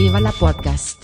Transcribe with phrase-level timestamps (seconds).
[0.00, 0.98] Viva la Podcast.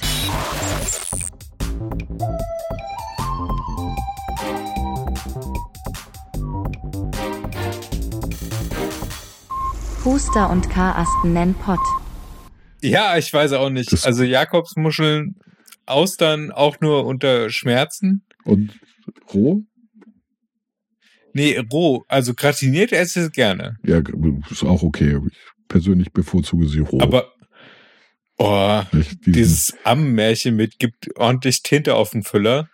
[10.03, 11.79] Huster und Karasten nennen Pott.
[12.81, 13.93] Ja, ich weiß auch nicht.
[14.07, 15.37] Also Jakobsmuscheln,
[15.85, 18.25] Austern auch nur unter Schmerzen.
[18.45, 18.81] Und
[19.35, 19.61] roh?
[21.35, 22.03] Nee, roh.
[22.09, 23.77] Also gratiniert esse ich es gerne.
[23.85, 24.01] Ja,
[24.51, 25.21] ist auch okay.
[25.31, 25.39] Ich
[25.69, 27.03] persönlich bevorzuge sie roh.
[27.03, 27.36] Aber
[28.39, 28.83] oh,
[29.25, 32.69] dieses Ammenmärchen mit gibt ordentlich Tinte auf den Füller.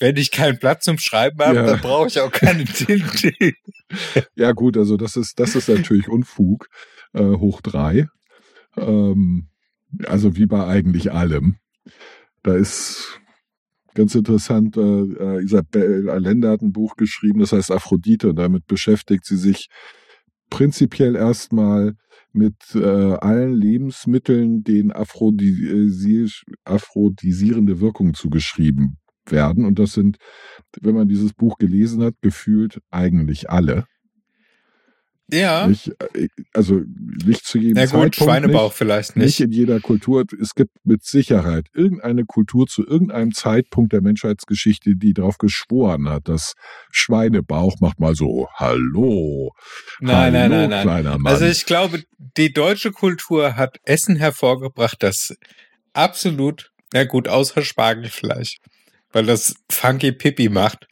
[0.00, 1.66] Wenn ich keinen Platz zum Schreiben habe, Ja.
[1.66, 3.32] dann brauche ich auch keine Tinte.
[4.34, 6.68] Ja, gut, also das ist, das ist natürlich Unfug,
[7.12, 8.08] äh, hoch drei.
[8.76, 9.48] Ähm,
[10.06, 11.58] also wie bei eigentlich allem.
[12.42, 13.20] Da ist
[13.94, 18.66] ganz interessant, äh, äh, Isabel Allende hat ein Buch geschrieben, das heißt Aphrodite, und damit
[18.66, 19.68] beschäftigt sie sich
[20.50, 21.94] prinzipiell erstmal
[22.34, 29.64] mit äh, allen Lebensmitteln, denen aphrodisisch, aphrodisierende Wirkung zugeschrieben werden.
[29.64, 30.18] Und das sind,
[30.80, 33.86] wenn man dieses Buch gelesen hat, gefühlt eigentlich alle.
[35.30, 35.66] Ja.
[35.66, 36.82] Nicht, äh, also
[37.24, 38.16] nicht zu jedem Na gut, Zeitpunkt.
[38.16, 39.40] Schweinebauch nicht, vielleicht nicht nicht.
[39.40, 40.24] in jeder Kultur.
[40.40, 46.28] Es gibt mit Sicherheit irgendeine Kultur zu irgendeinem Zeitpunkt der Menschheitsgeschichte, die darauf geschworen hat,
[46.28, 46.54] dass
[46.90, 49.52] Schweinebauch macht mal so, hallo.
[50.00, 50.82] Nein, hallo, nein, nein, nein.
[50.82, 51.32] Kleiner Mann.
[51.32, 52.02] Also ich glaube,
[52.36, 55.34] die deutsche Kultur hat Essen hervorgebracht, das
[55.94, 58.58] absolut, na gut, außer Spargel vielleicht,
[59.12, 60.86] weil das funky Pipi macht.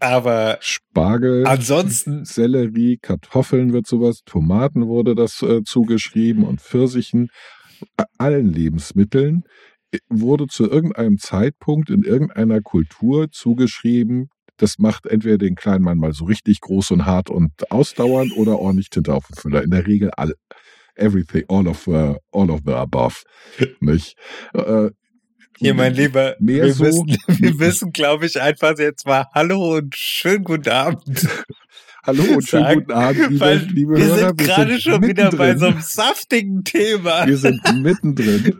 [0.00, 7.28] Aber Spargel, ansonsten, Sellerie, Kartoffeln wird sowas, Tomaten wurde das äh, zugeschrieben und Pfirsichen,
[8.18, 9.44] allen Lebensmitteln
[9.92, 15.98] äh, wurde zu irgendeinem Zeitpunkt in irgendeiner Kultur zugeschrieben, das macht entweder den kleinen Mann
[15.98, 19.62] mal so richtig groß und hart und ausdauernd oder ordentlich Tinte auf dem Füller.
[19.62, 20.34] In der Regel all,
[20.94, 23.22] everything, all of, uh, all of the above.
[23.80, 24.16] Nicht?
[24.54, 24.90] Äh,
[25.58, 27.06] hier mein Lieber, Mehr wir so- müssen,
[27.40, 31.26] wir müssen, glaube ich, einfach jetzt mal Hallo und schönen guten Abend.
[32.04, 34.16] Hallo und schönen sagen, guten Abend, liebe, liebe wir Hörer.
[34.28, 35.58] sind gerade schon wieder bei mittendrin.
[35.58, 37.26] so einem saftigen Thema.
[37.26, 38.56] Wir sind mittendrin.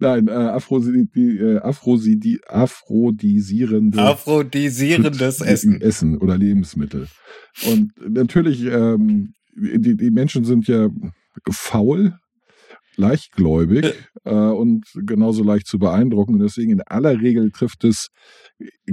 [0.00, 5.80] Nein, äh, Aphrodisi, äh, Aphrodisi, aphrodisierende Aphrodisierendes Essen.
[5.80, 7.08] Essen oder Lebensmittel.
[7.66, 10.88] Und natürlich, ähm, die, die Menschen sind ja
[11.50, 12.14] faul,
[12.98, 13.94] leichtgläubig
[14.24, 16.38] äh, und genauso leicht zu beeindrucken.
[16.38, 18.08] Deswegen in aller Regel trifft es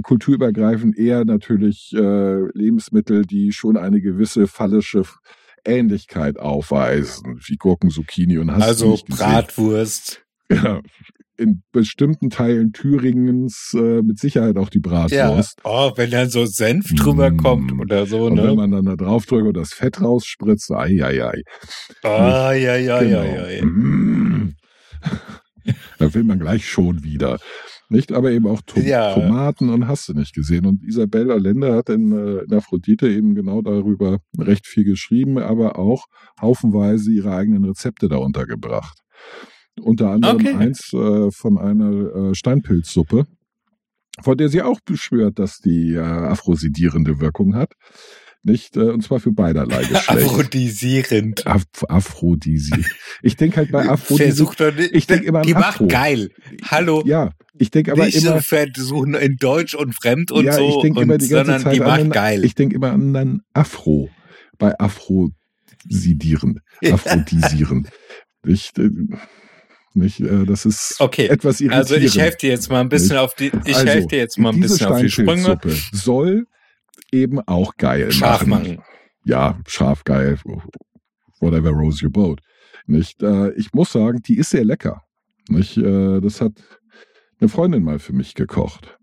[0.02, 5.02] kulturübergreifend eher natürlich äh, Lebensmittel, die schon eine gewisse phallische
[5.64, 8.98] Ähnlichkeit aufweisen, wie Gurken, Zucchini und hast Also.
[9.08, 10.22] Bratwurst.
[10.50, 10.80] Ja,
[11.38, 15.06] in bestimmten Teilen Thüringens äh, mit Sicherheit auch die Ja.
[15.06, 15.60] Bratwurst.
[15.64, 17.36] Oh, wenn dann so Senf drüber Mm.
[17.36, 18.54] kommt oder so, Und wenn ne?
[18.54, 21.42] man dann da drauf drückt und das Fett rausspritzt, ei, ei, ei.
[22.02, 23.22] Ah, ja, ja, Genau.
[23.22, 23.64] ja, ja.
[23.64, 24.54] Mm.
[25.98, 27.38] da will man gleich schon wieder.
[27.88, 29.14] Nicht, aber eben auch To Ja.
[29.14, 30.66] Tomaten und hast du nicht gesehen.
[30.66, 35.78] Und Isabel Allende hat in, äh, in Aphrodite eben genau darüber recht viel geschrieben, aber
[35.78, 36.06] auch
[36.40, 38.98] haufenweise ihre eigenen Rezepte da untergebracht.
[39.80, 40.54] Unter anderem Okay.
[40.54, 43.26] eins äh, von einer äh, Steinpilzsuppe,
[44.22, 47.72] von der sie auch beschwört, dass die äh, aphrosidierende Wirkung hat.
[48.42, 50.08] Nicht, äh, und zwar für beiderlei Geschlecht.
[50.08, 51.46] Aphrodisierend.
[51.46, 52.84] Af Aphrodisi.
[53.22, 54.22] Ich denke halt bei Aphrodisi.
[54.28, 54.94] Versuch doch nicht.
[54.94, 55.84] Ich denk immer an Die Afro.
[55.84, 56.30] macht geil.
[56.64, 57.02] Hallo.
[57.04, 58.40] Ja, ich denke aber nicht immer.
[58.40, 61.80] versuchen in Deutsch und fremd und ja, so, ich denke immer die ganze Zeit die
[61.82, 62.44] an macht einen, geil.
[62.44, 64.10] Ich denke immer an einen Afro.
[64.58, 66.60] Bei Aphrodisieren.
[66.84, 67.88] Aphrodisieren.
[68.44, 68.78] Nicht,
[69.96, 71.90] nicht, äh, das ist Okay, etwas irritierend.
[71.90, 74.38] also ich helfe dir jetzt mal ein bisschen auf die, ich Also, helfe dir jetzt
[74.38, 75.58] mal ein bisschen auf die Sprünge.
[75.92, 76.46] Soll
[77.12, 78.76] eben auch geil Scharf machen.
[78.76, 78.82] machen.
[79.24, 80.38] ja, scharf geil,
[81.40, 82.40] whatever rose your boat.
[82.86, 83.22] Nicht?
[83.22, 85.02] Äh, ich muss sagen, die ist sehr lecker.
[85.48, 85.76] Nicht?
[85.76, 86.52] Äh, das hat
[87.40, 88.96] eine Freundin mal für mich gekocht.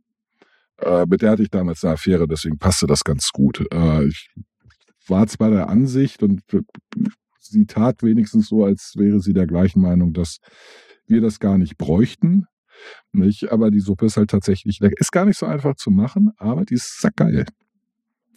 [1.08, 3.62] Mit der hatte ich damals eine Affäre, deswegen passte das ganz gut.
[4.08, 4.30] Ich
[5.08, 6.42] war zwar der Ansicht und
[7.40, 10.40] sie tat wenigstens so, als wäre sie der gleichen Meinung, dass
[11.08, 12.46] wir das gar nicht bräuchten.
[13.12, 13.52] Nicht?
[13.52, 14.96] Aber die Suppe ist halt tatsächlich lecker.
[15.00, 17.46] Ist gar nicht so einfach zu machen, aber die ist sackgeil.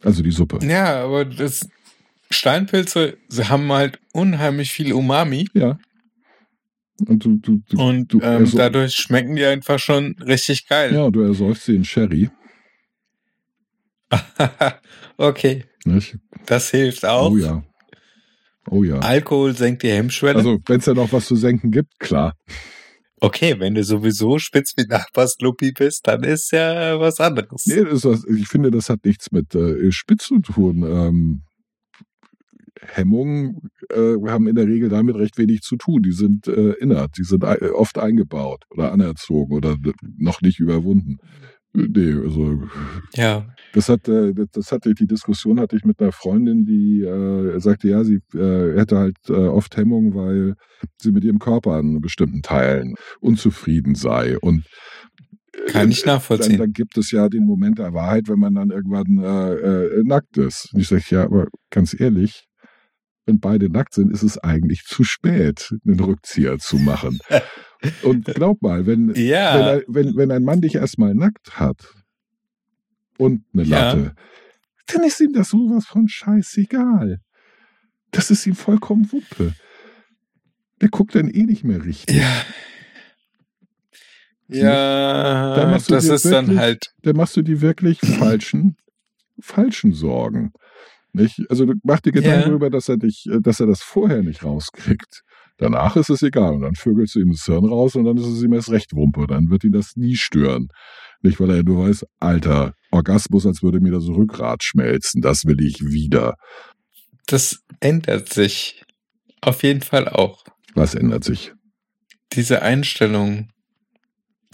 [0.02, 0.58] Also die Suppe.
[0.66, 1.68] Ja, aber das
[2.30, 5.78] Steinpilze, sie haben halt unheimlich viel Umami Ja.
[7.06, 10.94] Und du, du, du, und ähm, also- dadurch schmecken die einfach schon richtig geil.
[10.94, 12.30] ja, du ersäufst sie in Sherry.
[15.16, 16.18] okay, Nicht?
[16.46, 17.30] das hilft auch.
[17.32, 17.64] Oh ja.
[18.70, 18.98] Oh ja.
[18.98, 20.38] Alkohol senkt die Hemmschwelle.
[20.38, 22.34] Also, wenn es ja noch was zu senken gibt, klar.
[23.20, 27.66] okay, wenn du sowieso spitz wie Nachbarsluppi bist, dann ist ja was anderes.
[27.66, 30.82] Nee, was, ich finde, das hat nichts mit äh, Spitz zu tun.
[30.82, 31.42] Ähm,
[32.80, 36.02] Hemmungen äh, haben in der Regel damit recht wenig zu tun.
[36.02, 39.76] Die sind äh, innert, die sind äh, oft eingebaut oder anerzogen oder
[40.18, 41.18] noch nicht überwunden.
[41.78, 42.62] Nee, also
[43.14, 43.46] Ja.
[43.74, 47.60] das hat, äh, das- das hatte die Diskussion hatte ich mit einer Freundin, die äh,
[47.60, 50.54] sagte, ja, sie äh, hätte halt äh, oft Hemmungen, weil
[51.02, 54.64] sie mit ihrem Körper an bestimmten Teilen unzufrieden sei und
[55.52, 56.52] äh, Kann ich nachvollziehen.
[56.52, 60.02] Dann, dann gibt es ja den Moment der Wahrheit, wenn man dann irgendwann äh, äh,
[60.04, 60.70] nackt ist.
[60.72, 62.46] Und ich sage, ja, aber ganz ehrlich,
[63.26, 67.18] wenn beide nackt sind, ist es eigentlich zu spät, einen Rückzieher zu machen.
[68.02, 69.54] Und glaub mal, wenn, Ja.
[69.54, 71.92] wenn, ein- wenn, wenn ein Mann dich erstmal nackt hat
[73.18, 73.92] und eine Ja.
[73.92, 74.14] Latte,
[74.86, 77.20] dann ist ihm das sowas von scheißegal.
[78.12, 79.54] Das ist ihm vollkommen Wuppe.
[80.80, 82.16] Der guckt dann eh nicht mehr richtig.
[82.16, 82.44] Ja.
[84.48, 88.76] Ja, du das ist dann wirklich- halt, Da machst du die wirklich falschen,
[89.40, 90.52] falschen Sorgen.
[91.12, 91.40] Nicht?
[91.50, 92.46] Also mach dir Gedanken Ja.
[92.48, 95.24] darüber, dass er dich, äh, dass er das vorher nicht rauskriegt.
[95.58, 96.54] Danach ist es egal.
[96.54, 98.94] Und dann vögelst du ihm das Hirn raus und dann ist es ihm erst recht
[98.94, 99.26] Wumpe.
[99.26, 100.68] Dann wird ihn das nie stören.
[101.22, 105.22] Nicht, weil er nur weiß, Alter, Orgasmus, als würde mir das Rückgrat schmelzen.
[105.22, 106.34] Das will ich wieder.
[107.26, 108.84] das ändert sich.
[109.40, 110.44] Auf jeden Fall auch.
[110.74, 111.52] Was ändert sich?
[112.32, 113.48] Diese Einstellung,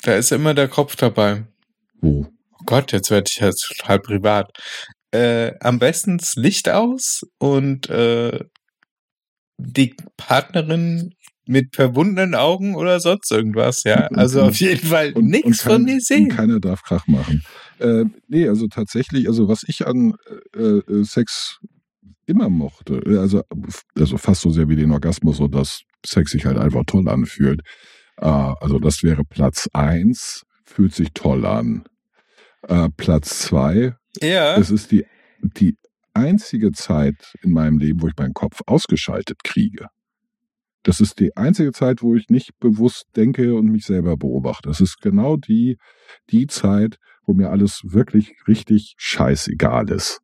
[0.02, 1.46] da ist immer der Kopf dabei.
[2.00, 2.26] Wo?
[2.52, 4.50] Oh Gott, jetzt werde ich jetzt total privat.
[5.10, 8.44] Äh, am besten das Licht aus und äh,
[9.64, 11.14] die Partnerin
[11.46, 14.06] mit verbundenen Augen oder sonst irgendwas, ja.
[14.08, 16.28] Und- Also und- auf jeden Fall nichts von mir sehen.
[16.28, 17.42] keiner darf Krach machen.
[17.78, 20.14] Äh, nee, also tatsächlich, also was ich an
[20.56, 21.58] äh, äh, Sex
[22.26, 23.42] immer mochte, äh, also,
[23.98, 27.60] also fast so sehr wie den Orgasmus und dass Sex sich halt einfach toll anfühlt.
[28.18, 31.82] Äh, also das wäre Platz eins, fühlt sich toll an.
[32.68, 35.04] Äh, Platz zwei, Ja, es ist die,
[35.42, 35.76] die
[36.14, 39.86] einzige Zeit in meinem Leben, wo ich meinen Kopf ausgeschaltet kriege.
[40.82, 44.68] Das ist die einzige Zeit, wo ich nicht bewusst denke und mich selber beobachte.
[44.68, 45.78] Das ist genau die,
[46.30, 50.20] die Zeit, wo mir alles wirklich richtig scheißegal ist.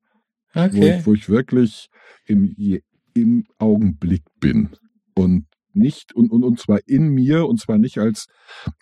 [0.55, 0.99] Wo, okay.
[0.99, 1.89] ich, wo ich wirklich
[2.27, 2.55] im,
[3.15, 4.71] im Augenblick bin.
[5.15, 8.27] Und nicht, und, und, und zwar in mir, und zwar nicht als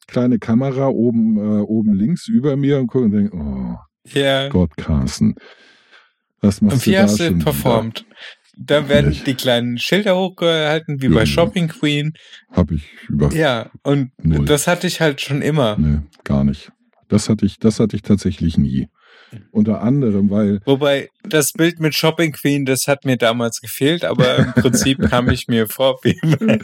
[0.07, 3.77] kleine Kamera oben, äh, oben links über mir und gucke und denke, oh,
[4.07, 4.49] Ja.
[4.49, 5.35] Gott, Carsten.
[6.41, 8.05] Was machst Und wie du da hast du schon performt?
[8.59, 9.27] Da werden Nicht.
[9.27, 11.27] die kleinen Schilder hochgehalten, wie Ja, bei.
[11.27, 12.15] Shopping Queen.
[12.51, 13.31] Hab ich über.
[13.35, 14.47] Ja, und Null.
[14.47, 15.77] das hatte ich halt schon immer.
[15.79, 16.73] Nee, gar nicht.
[17.09, 18.89] Das hatte ich, das hatte ich tatsächlich nie.
[19.51, 24.37] Unter anderem, weil, Wobei das Bild mit Shopping Queen, das hat mir damals gefehlt, aber
[24.39, 26.17] im Prinzip kam ich mir vor wie,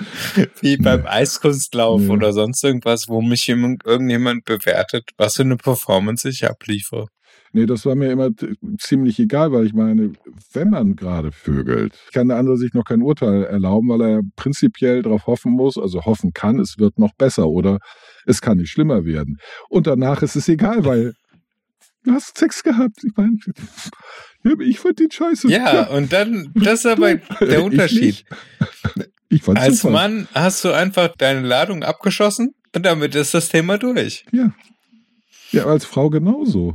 [0.60, 2.08] wie beim Eiskunstlauf Nee.
[2.08, 7.08] oder sonst irgendwas, wo mich jemand, irgendjemand bewertet, was für eine Performance ich abliefere.
[7.52, 8.30] Nee, das war mir immer
[8.78, 10.12] ziemlich egal, weil ich meine,
[10.52, 15.02] wenn man gerade vögelt, kann der andere sich noch kein Urteil erlauben, weil er prinzipiell
[15.02, 17.78] darauf hoffen muss, also hoffen kann, es wird noch besser oder
[18.26, 19.38] es kann nicht schlimmer werden.
[19.68, 21.14] Und danach ist es egal, weil
[22.04, 22.96] du hast Sex gehabt.
[23.04, 23.36] Ich meine,
[24.44, 25.48] ja, ich fand den scheiße.
[25.50, 28.00] Ja, und dann, das ist aber der Ich Unterschied.
[28.02, 28.26] nicht.
[29.28, 29.94] Ich fand Als super.
[29.94, 34.26] Mann hast du einfach deine Ladung abgeschossen und damit ist das Thema durch.
[34.32, 34.52] Ja.
[35.52, 36.74] Ja, als Frau genauso.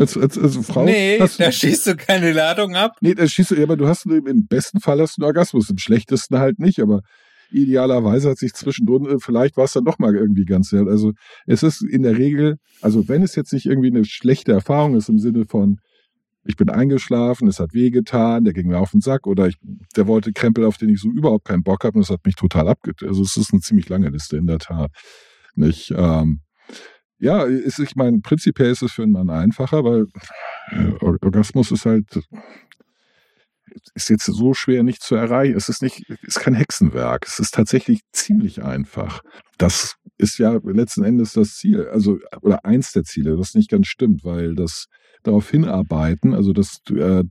[0.00, 0.84] Als, als, als Frau.
[0.84, 2.96] nee, hast du, da schießt du keine Ladung ab.
[3.00, 5.68] nee, da schießt du, ja, aber du hast im besten Fall hast du einen Orgasmus,
[5.68, 7.02] im schlechtesten halt nicht, aber
[7.50, 10.86] idealerweise hat sich zwischendrin, äh, vielleicht war es dann doch mal irgendwie ganz sehr.
[10.86, 11.12] Also
[11.46, 15.08] es ist in der Regel, also wenn es jetzt nicht irgendwie eine schlechte Erfahrung ist
[15.08, 15.78] im Sinne von,
[16.44, 19.56] ich bin eingeschlafen, es hat wehgetan, der ging mir auf den Sack oder ich,
[19.96, 22.36] der wollte Krempel, auf den ich so überhaupt keinen Bock habe und das hat mich
[22.36, 22.92] total abge...
[23.06, 24.90] Also es ist eine ziemlich lange Liste in der Tat.
[25.54, 25.92] Nicht?
[25.94, 26.40] Ähm,
[27.20, 30.06] ja, ist, ich meine, prinzipiell ist es für einen Mann einfacher, weil
[30.70, 32.06] äh, Or- Orgasmus ist halt
[33.94, 35.56] ist jetzt so schwer nicht zu erreichen.
[35.56, 37.24] Es ist nicht, ist kein Hexenwerk.
[37.26, 39.22] Es ist tatsächlich ziemlich einfach.
[39.58, 43.86] Das ist ja letzten Endes das Ziel, also oder eins der Ziele, das nicht ganz
[43.86, 44.86] stimmt, weil das
[45.22, 47.24] darauf hinarbeiten, also das äh,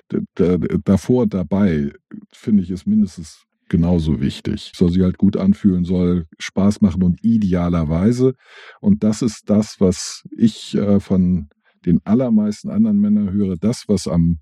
[0.86, 1.92] davor dabei,
[2.32, 4.72] finde ich, ist mindestens genauso wichtig.
[4.76, 8.34] Soll sich halt gut anfühlen, soll Spaß machen und idealerweise.
[8.82, 11.50] Und das ist das, was ich äh, von
[11.86, 14.40] den allermeisten anderen Männern höre, das, was am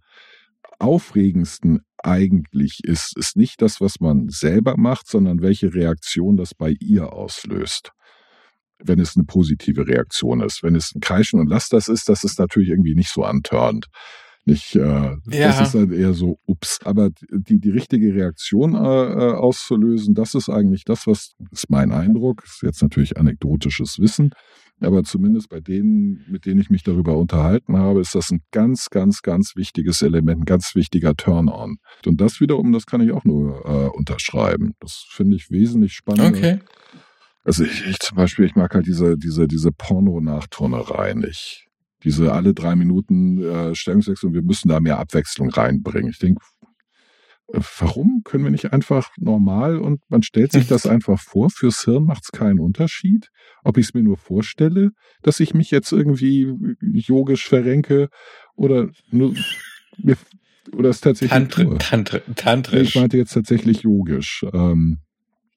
[0.80, 6.76] aufregendsten eigentlich ist, ist nicht das, was man selber macht, sondern welche Reaktion das bei
[6.80, 7.92] ihr auslöst.
[8.80, 10.62] Wenn es eine positive Reaktion ist.
[10.62, 13.88] Wenn es ein Kreischen und Lass das ist, das ist natürlich irgendwie nicht so antörnt.
[14.48, 15.62] Nicht, äh, das Ja.
[15.62, 16.80] ist halt eher so, ups.
[16.86, 21.92] Aber die, die richtige Reaktion äh, äh, auszulösen, das ist eigentlich das, was ist mein
[21.92, 24.32] Eindruck, ist jetzt natürlich anekdotisches Wissen,
[24.80, 28.90] Aber zumindest bei denen, mit denen ich mich darüber unterhalten habe, ist das ein ganz,
[28.92, 31.78] ganz, ganz wichtiges Element, ein ganz wichtiger Turn-on.
[32.06, 34.76] Und das wiederum, das kann ich auch nur äh, unterschreiben.
[34.80, 36.38] Das finde ich wesentlich spannender.
[36.38, 36.60] Okay.
[37.44, 41.67] Also ich, ich zum Beispiel, ich mag halt diese, diese, diese Porno-Nachturnerei nicht.
[42.04, 46.12] Diese alle drei Minuten äh, Stellungswechsel und wir müssen da mehr Abwechslung reinbringen.
[46.12, 46.42] Ich denke,
[47.54, 51.84] äh, warum können wir nicht einfach normal und man stellt sich das einfach vor, fürs
[51.84, 53.30] Hirn macht es keinen Unterschied,
[53.64, 58.10] ob ich es mir nur vorstelle, dass ich mich jetzt irgendwie yogisch verrenke
[58.56, 59.34] oder nur
[59.98, 60.18] mir,
[60.74, 61.78] oder es tatsächlich Tantri.
[61.80, 62.90] Tantri tantrisch.
[62.90, 65.00] Ich meinte jetzt tatsächlich yogisch ähm,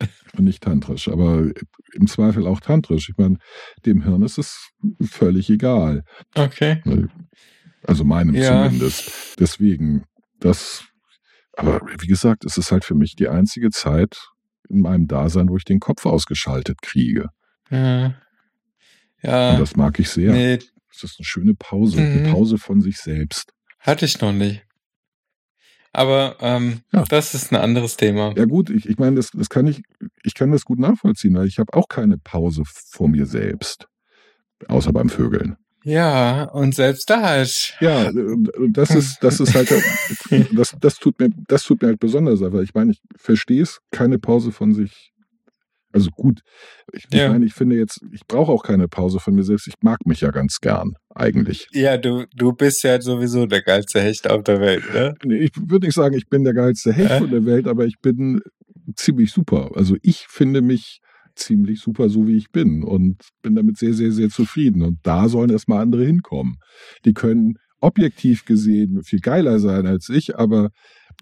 [0.37, 1.50] und nicht tantrisch, aber
[1.95, 3.09] im Zweifel auch tantrisch.
[3.11, 3.37] Ich meine,
[3.87, 4.71] dem Hirn ist es
[5.02, 6.02] völlig egal.
[6.35, 6.83] Okay.
[7.85, 8.64] Also meinem Ja.
[8.64, 9.37] zumindest.
[9.38, 10.04] Deswegen,
[10.38, 10.85] das,
[11.57, 14.16] aber wie gesagt, es ist halt für mich die einzige Zeit
[14.69, 17.28] in meinem Dasein, wo ich den Kopf ausgeschaltet kriege.
[17.71, 18.14] Ja.
[19.23, 19.52] Ja.
[19.52, 20.33] Und das mag ich sehr.
[20.33, 20.59] Nee,
[20.92, 22.19] Es ist eine schöne Pause, Mhm.
[22.25, 23.52] eine Pause von sich selbst.
[23.78, 24.62] hatte ich noch nicht.
[25.93, 27.05] Aber ähm, Ja.
[27.09, 28.33] das ist ein anderes Thema.
[28.37, 29.83] Ja gut, ich, ich meine, das, das kann ich,
[30.23, 33.87] ich kann das gut nachvollziehen, weil ich habe auch keine Pause vor mir selbst.
[34.69, 35.57] Außer beim Vögeln.
[35.83, 37.75] Ja, und selbst da halt.
[37.81, 39.73] Ja, und das ist, das ist halt,
[40.55, 43.81] das, das tut mir, das tut mir halt besonders, aber ich meine, ich verstehe es,
[43.91, 45.13] keine Pause von sich.
[45.93, 46.41] Also gut,
[46.93, 47.31] ich, ich Ja.
[47.31, 49.67] meine, ich finde jetzt, ich brauche auch keine Pause von mir selbst.
[49.67, 51.67] Ich mag mich ja ganz gern, eigentlich.
[51.73, 55.15] Ja, du, du bist ja sowieso der geilste Hecht auf der Welt, ne?
[55.25, 57.19] Nee, ich würde nicht sagen, ich bin der geilste Hecht Äh?
[57.19, 58.41] von der Welt, aber ich bin
[58.95, 59.71] ziemlich super.
[59.75, 61.01] Also ich finde mich
[61.37, 64.83] ziemlich super, so wie ich bin und bin damit sehr, sehr, sehr zufrieden.
[64.83, 66.57] Und da sollen erstmal andere hinkommen.
[67.05, 70.71] Die können objektiv gesehen viel geiler sein als ich, aber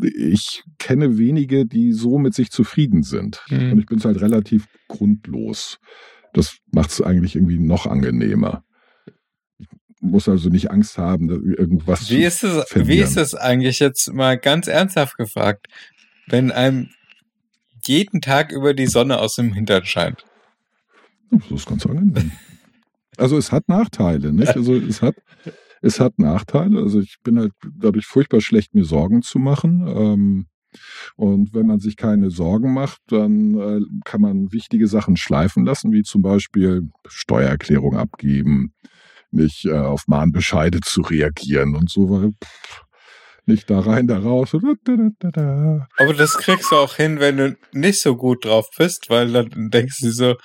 [0.01, 3.43] ich kenne wenige, die so mit sich zufrieden sind.
[3.49, 3.73] Hm.
[3.73, 5.79] Und ich bin halt relativ grundlos.
[6.33, 8.65] Das macht es eigentlich irgendwie noch angenehmer.
[9.59, 9.67] Ich
[10.01, 13.09] muss also nicht Angst haben, dass irgendwas Wie zu ist es, wie verlieren.
[13.09, 15.67] ist es eigentlich jetzt mal ganz ernsthaft gefragt,
[16.29, 16.91] wenn einem
[17.85, 20.25] jeden Tag über die Sonne aus dem Hintern scheint?
[21.31, 22.33] Das ist ganz angenehm.
[23.17, 24.49] Also es hat Nachteile, nicht?
[24.57, 25.17] Also es hat,
[25.83, 26.81] es hat Nachteile.
[26.81, 29.87] Also ich bin halt dadurch furchtbar schlecht, mir Sorgen zu machen.
[29.87, 30.47] Ähm,
[31.17, 35.93] und wenn man sich keine Sorgen macht, dann äh, kann man wichtige Sachen schleifen lassen,
[35.93, 38.75] wie zum Beispiel Steuererklärung abgeben,
[39.31, 42.83] nicht äh, auf Mahnbescheide zu reagieren und so, pff,
[43.47, 44.53] nicht da rein, da raus.
[45.97, 49.71] Aber das kriegst du auch hin, wenn du nicht so gut drauf bist, weil dann
[49.71, 50.37] denkst du so,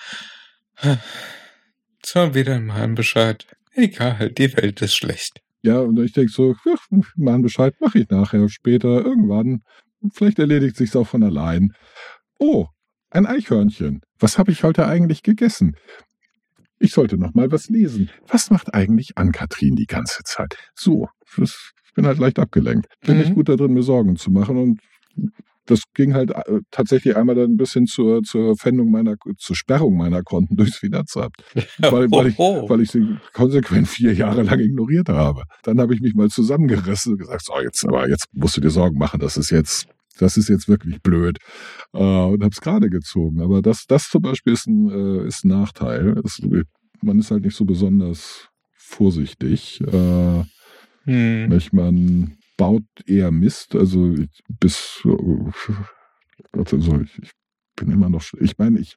[2.06, 3.46] schon wieder ein Bescheid.
[3.74, 5.40] Egal, die Welt ist schlecht.
[5.62, 9.62] Ja, und ich denke so, ach, Mahnbescheid mache ich nachher, später, irgendwann.
[10.14, 11.72] Vielleicht erledigt sich's auch von allein.
[12.40, 12.68] Oh,
[13.10, 14.02] ein Eichhörnchen.
[14.20, 15.76] Was habe ich heute eigentlich gegessen?
[16.80, 18.10] Ich sollte noch mal was lesen.
[18.28, 20.58] Was macht eigentlich Ann-Kathrin die ganze Zeit?
[20.76, 21.54] So, ich
[21.96, 22.88] bin halt leicht abgelenkt.
[23.02, 23.22] Bin Mhm.
[23.22, 24.82] nicht gut da drin, mir Sorgen zu machen und
[25.66, 29.96] das ging halt äh, tatsächlich einmal dann ein bisschen zur, zur Pfändung meiner, zur Sperrung
[29.98, 31.36] meiner Konten durchs Finanzamt.
[31.80, 35.44] Weil, weil, ich, weil ich sie konsequent vier Jahre lang ignoriert habe.
[35.64, 38.70] Dann habe ich mich mal zusammengerissen und gesagt, so jetzt, aber jetzt musst du dir
[38.70, 41.38] Sorgen machen, das ist jetzt, das ist jetzt wirklich blöd.
[41.94, 43.42] Äh, und habe es gerade gezogen.
[43.42, 46.20] Aber das, das zum Beispiel ist ein, äh, ist ein Nachteil.
[46.24, 46.42] Es,
[47.02, 49.82] man ist halt nicht so besonders vorsichtig.
[49.82, 50.44] Äh,
[51.06, 51.50] Hm.
[51.50, 51.74] nicht?
[51.74, 54.16] Man baut eher Mist, also
[54.48, 55.02] bis
[56.52, 57.32] also ich, ich
[57.76, 58.96] bin immer noch, ich meine, ich,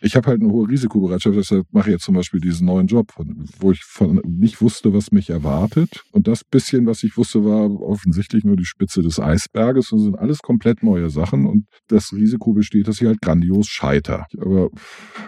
[0.00, 3.12] ich habe halt eine hohe Risikobereitschaft, deshalb mache ich jetzt zum Beispiel diesen neuen Job,
[3.58, 6.04] wo ich von nicht wusste, was mich erwartet.
[6.12, 10.18] Und das bisschen, was ich wusste, war offensichtlich nur die Spitze des Eisberges und sind
[10.18, 11.46] alles komplett neue Sachen.
[11.46, 14.26] Und das Risiko besteht, dass ich halt grandios scheiter.
[14.38, 14.70] Aber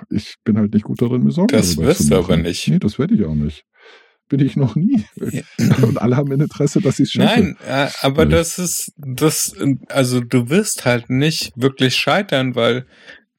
[0.09, 2.69] ich bin halt nicht gut darin, mir Sorgen Das wirst du aber nicht.
[2.69, 3.64] Nee, das werde ich auch nicht.
[4.30, 5.04] Bin ich noch nie.
[5.82, 7.40] Und alle haben ein Interesse, dass ich es schaffe.
[7.40, 8.30] Nein, äh, aber Nee.
[8.30, 9.54] das ist, das,
[9.88, 12.87] also du wirst halt nicht wirklich scheitern, weil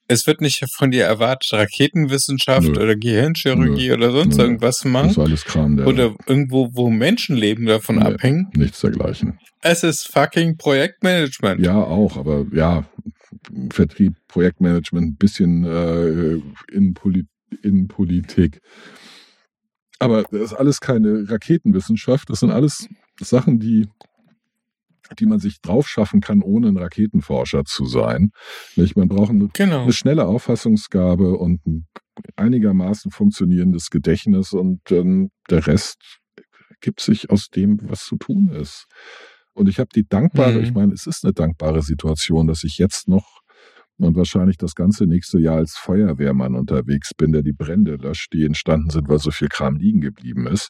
[0.10, 2.82] es wird nicht von dir erwartet, Raketenwissenschaft Nö.
[2.84, 4.44] oder Gehirnchirurgie oder sonst Nö.
[4.44, 5.10] irgendwas zu Das machen.
[5.12, 8.04] ist alles Kram, der Oder irgendwo, wo Menschenleben davon Nee.
[8.04, 8.50] abhängen.
[8.54, 9.40] nichts dergleichen.
[9.62, 11.66] Es ist fucking Projektmanagement.
[11.66, 12.84] Ja, auch, aber ja,
[13.72, 16.42] Vertrieb, Projektmanagement, ein bisschen äh,
[16.76, 17.24] Innenpoli
[17.64, 18.60] Innenpolitik.
[20.02, 22.30] Aber das ist alles keine Raketenwissenschaft.
[22.30, 22.88] Das sind alles
[23.20, 23.88] Sachen, die,
[25.20, 28.32] die man sich drauf schaffen kann, ohne ein Raketenforscher zu sein.
[28.76, 29.84] Man braucht eine, Genau.
[29.84, 31.88] eine schnelle Auffassungsgabe und ein
[32.36, 35.98] einigermaßen funktionierendes Gedächtnis und ähm, der Rest
[36.82, 38.86] gibt sich aus dem, was zu tun ist.
[39.54, 40.64] Und ich habe die dankbare, Mhm.
[40.64, 43.41] ich meine, es ist eine dankbare Situation, dass ich jetzt noch
[44.04, 48.46] und wahrscheinlich das ganze nächste Jahr als Feuerwehrmann unterwegs bin, der die Brände löscht, die
[48.46, 50.70] entstanden sind, weil so viel Kram liegen geblieben ist.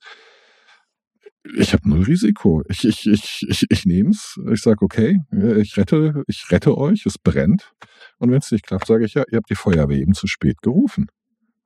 [1.56, 2.64] Ich habe null Risiko.
[2.70, 4.40] Ich, ich, ich, ich, ich nehme es.
[4.52, 7.74] Ich sage, okay, ich rette, ich rette euch, es brennt.
[8.20, 10.62] Und wenn es nicht klappt, sage ich, ja, ihr habt die Feuerwehr eben zu spät
[10.62, 11.08] gerufen.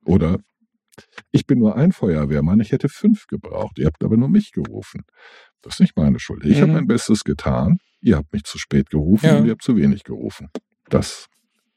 [0.06, 0.38] Oder
[1.30, 3.78] ich bin nur ein Feuerwehrmann, ich hätte fünf gebraucht.
[3.78, 5.02] Ihr habt aber nur mich gerufen.
[5.60, 6.44] Das ist nicht meine Schuld.
[6.44, 6.62] Ich mhm.
[6.62, 7.78] habe mein Bestes getan.
[8.00, 9.38] Ihr habt mich zu spät gerufen ja.
[9.38, 10.48] und ihr habt zu wenig gerufen.
[10.88, 11.26] Das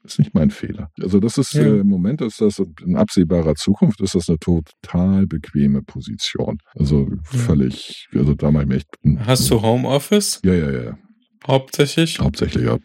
[0.03, 0.91] ist nicht mein Fehler.
[1.01, 1.63] Also das ist ja.
[1.63, 6.60] äh, im Moment ist das in absehbarer Zukunft ist das eine total bequeme Position.
[6.75, 7.18] Also ja.
[7.24, 8.88] völlig, also da mache ich mir echt.
[9.25, 10.39] Hast du Homeoffice?
[10.44, 10.98] Ja, ja, ja.
[11.46, 12.20] Hauptsächlich?
[12.20, 12.77] Hauptsächlich, ja.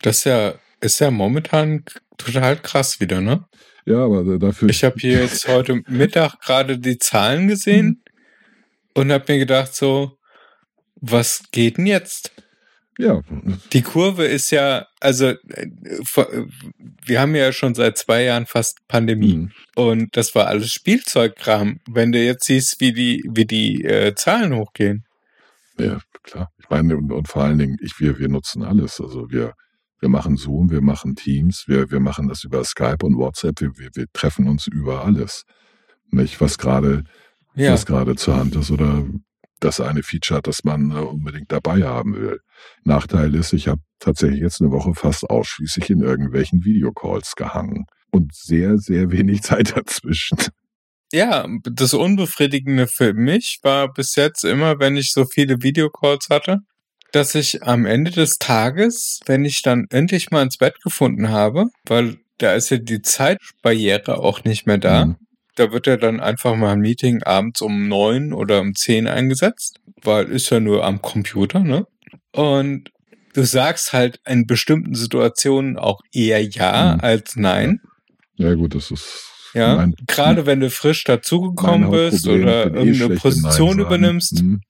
[0.00, 1.84] Das ist ja, ist ja momentan
[2.16, 3.44] total krass wieder, ne?
[3.86, 4.68] Ja, aber dafür.
[4.68, 8.02] Ich habe hier jetzt heute Mittag gerade die Zahlen gesehen mhm.
[8.94, 10.18] und habe mir gedacht so,
[10.96, 12.32] was geht denn jetzt?
[12.98, 13.22] Ja.
[13.72, 15.34] Die Kurve ist ja, also
[17.06, 19.52] wir haben ja schon seit zwei Jahren fast Pandemie mhm.
[19.76, 21.78] und das war alles Spielzeugkram.
[21.88, 25.04] Wenn du jetzt siehst, wie die, wie die äh, Zahlen hochgehen.
[25.78, 26.50] Ja, klar.
[26.58, 29.00] Ich meine, und, und vor allen Dingen, ich, wir, wir nutzen alles.
[29.00, 29.54] Also wir,
[30.00, 33.78] wir machen Zoom, wir machen Teams, wir, wir machen das über Skype und WhatsApp, wir,
[33.78, 35.44] wir, wir treffen uns über alles.
[36.10, 37.04] Nicht, was gerade,
[37.54, 37.72] ja.
[37.72, 39.04] was gerade zur Hand ist oder
[39.60, 42.40] das eine Feature hat, das man äh, unbedingt dabei haben will.
[42.84, 48.34] Nachteil ist, ich habe tatsächlich jetzt eine Woche fast ausschließlich in irgendwelchen Videocalls gehangen und
[48.34, 50.38] sehr, sehr wenig Zeit dazwischen.
[51.12, 56.60] Ja, das Unbefriedigende für mich war bis jetzt immer, wenn ich so viele Videocalls hatte,
[57.12, 61.66] dass ich am Ende des Tages, wenn ich dann endlich mal ins Bett gefunden habe,
[61.86, 65.16] weil da ist ja die Zeitbarriere auch nicht mehr da, mhm.
[65.58, 69.80] Da wird ja dann einfach mal ein Meeting abends um neun oder um zehn eingesetzt,
[70.02, 71.86] weil ist ja nur am Computer, ne?
[72.32, 72.92] Und
[73.34, 77.00] du sagst halt in bestimmten Situationen auch eher ja mhm.
[77.00, 77.80] als nein.
[78.36, 79.24] Ja, gut, das ist.
[79.54, 84.42] Ja, mein, gerade wenn du frisch dazugekommen bist oder eh irgendeine Position übernimmst.
[84.42, 84.60] Mhm.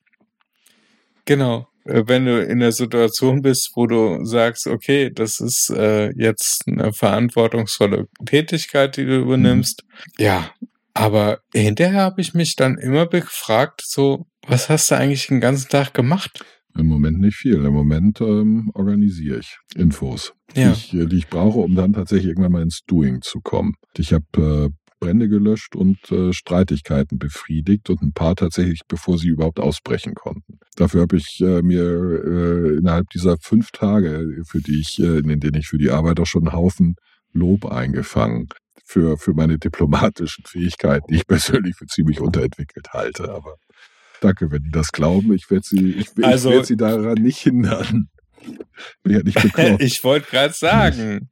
[1.24, 1.68] Genau.
[1.84, 6.64] Äh, wenn du in der Situation bist, wo du sagst, okay, das ist äh, jetzt
[6.66, 9.84] eine verantwortungsvolle Tätigkeit, die du übernimmst.
[9.84, 10.24] Mhm.
[10.24, 10.50] Ja,
[10.98, 15.68] aber hinterher habe ich mich dann immer gefragt, so, was hast du eigentlich den ganzen
[15.68, 16.44] Tag gemacht?
[16.76, 17.64] Im Moment nicht viel.
[17.64, 20.72] Im Moment ähm, organisiere ich Infos, ja.
[20.72, 23.74] die, ich, äh, die ich brauche, um dann tatsächlich irgendwann mal ins Doing zu kommen.
[23.96, 29.28] Ich habe äh, Brände gelöscht und äh, Streitigkeiten befriedigt und ein paar tatsächlich, bevor sie
[29.28, 30.58] überhaupt ausbrechen konnten.
[30.74, 35.38] Dafür habe ich äh, mir äh, innerhalb dieser fünf Tage, für die ich, äh, in
[35.38, 36.96] denen ich für die Arbeit auch schon einen Haufen
[37.32, 38.48] Lob eingefangen
[38.84, 43.30] für, für meine diplomatischen Fähigkeiten, die ich persönlich für ziemlich unterentwickelt halte.
[43.30, 43.56] Aber
[44.20, 45.32] danke, wenn die das glauben.
[45.32, 48.08] Ich werde sie, ich, ich also, werde sie daran nicht hindern.
[49.02, 49.82] Bin ja nicht bekloppt.
[49.82, 51.28] ich wollte gerade sagen,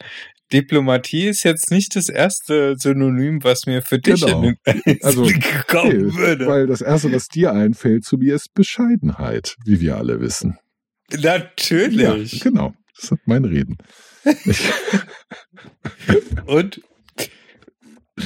[0.52, 4.52] Diplomatie ist jetzt nicht das erste Synonym, was mir für dich genau.
[5.02, 5.28] also,
[5.66, 6.46] kommen nee, würde.
[6.46, 10.59] Weil das erste, was dir einfällt zu mir, ist Bescheidenheit, wie wir alle wissen.
[11.12, 12.32] Natürlich.
[12.32, 12.74] Ja, genau.
[12.98, 13.76] Das hat mein Reden.
[16.46, 16.80] Und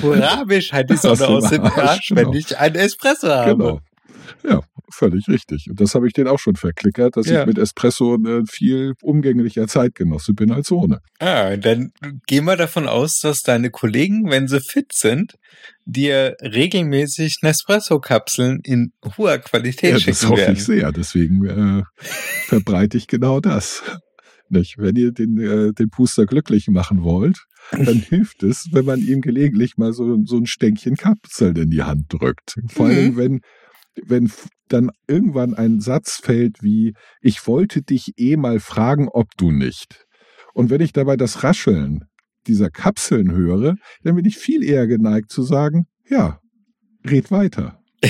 [0.03, 2.31] Hurra, mir scheint die Sonne aus dem Arsch, genau.
[2.31, 3.51] wenn ich einen Espresso habe.
[3.57, 3.81] Genau.
[4.49, 5.67] Ja, völlig richtig.
[5.69, 7.41] Und das habe ich denen auch schon verklickert, dass ja.
[7.41, 11.01] ich mit Espresso äh, viel umgänglicher Zeitgenosse bin als ohne.
[11.19, 11.93] Ah, dann
[12.27, 15.35] gehen wir davon aus, dass deine Kollegen, wenn sie fit sind,
[15.85, 20.37] dir regelmäßig Nespresso-Kapseln in hoher Qualität ja, schicken werden.
[20.37, 20.93] Das hoffe ich sehr.
[20.93, 21.83] Deswegen äh,
[22.47, 23.83] verbreite ich genau das.
[24.51, 24.79] Nicht?
[24.79, 29.21] Wenn ihr den, äh, den Puster glücklich machen wollt, dann hilft es, wenn man ihm
[29.21, 32.57] gelegentlich mal so, so ein Stänkchen Kapseln in die Hand drückt.
[32.69, 33.17] Vor allem, mhm.
[33.17, 33.41] wenn,
[34.07, 34.33] wenn
[34.69, 40.07] dann irgendwann ein Satz fällt wie, ich wollte dich eh mal fragen, ob du nicht.
[40.53, 42.05] Und wenn ich dabei das Rascheln
[42.47, 46.41] dieser Kapseln höre, dann bin ich viel eher geneigt zu sagen, ja,
[47.05, 47.81] red weiter.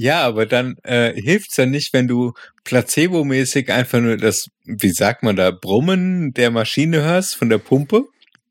[0.00, 2.32] Ja, aber dann äh, hilft's ja nicht, wenn du
[2.64, 8.04] placebo-mäßig einfach nur das, wie sagt man da, Brummen der Maschine hörst von der Pumpe.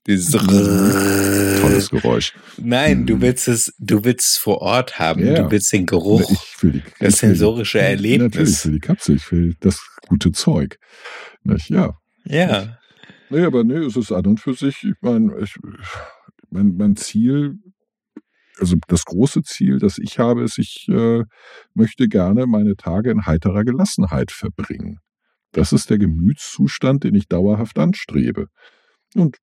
[0.06, 2.34] Dieses Tolles Geräusch.
[2.58, 3.22] Nein, du mhm.
[3.22, 5.26] willst es, du willst es vor Ort haben.
[5.26, 5.44] Ja.
[5.44, 8.34] Du willst den Geruch, ich will die, das sensorische Erlebnis.
[8.36, 10.78] Natürlich, ich will die Kapsel, ich will das gute Zeug.
[11.70, 11.98] Ja.
[12.26, 12.78] Ja.
[13.30, 15.56] Nee, aber nee, es ist an und für sich, ich meine, ich,
[16.50, 17.60] mein, mein Ziel,
[18.60, 21.24] also das große Ziel, das ich habe, ist, ich äh,
[21.74, 25.00] möchte gerne meine Tage in heiterer Gelassenheit verbringen.
[25.52, 28.48] Das ist der Gemütszustand, den ich dauerhaft anstrebe.
[29.16, 29.38] Und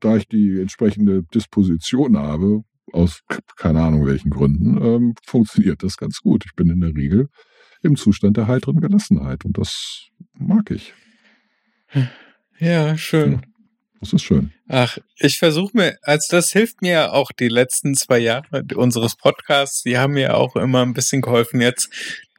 [0.00, 3.20] da ich die entsprechende Disposition habe, aus
[3.56, 6.44] keine Ahnung welchen Gründen, ähm, funktioniert das ganz gut.
[6.44, 7.28] Ich bin in der Regel
[7.82, 10.94] im Zustand der heiteren Gelassenheit und das mag ich.
[12.58, 13.42] Ja, schön.
[14.06, 14.52] Das ist schön.
[14.68, 19.16] Ach, ich versuche mir, also das hilft mir ja auch die letzten zwei Jahre unseres
[19.16, 21.90] Podcasts, die haben mir auch immer ein bisschen geholfen, jetzt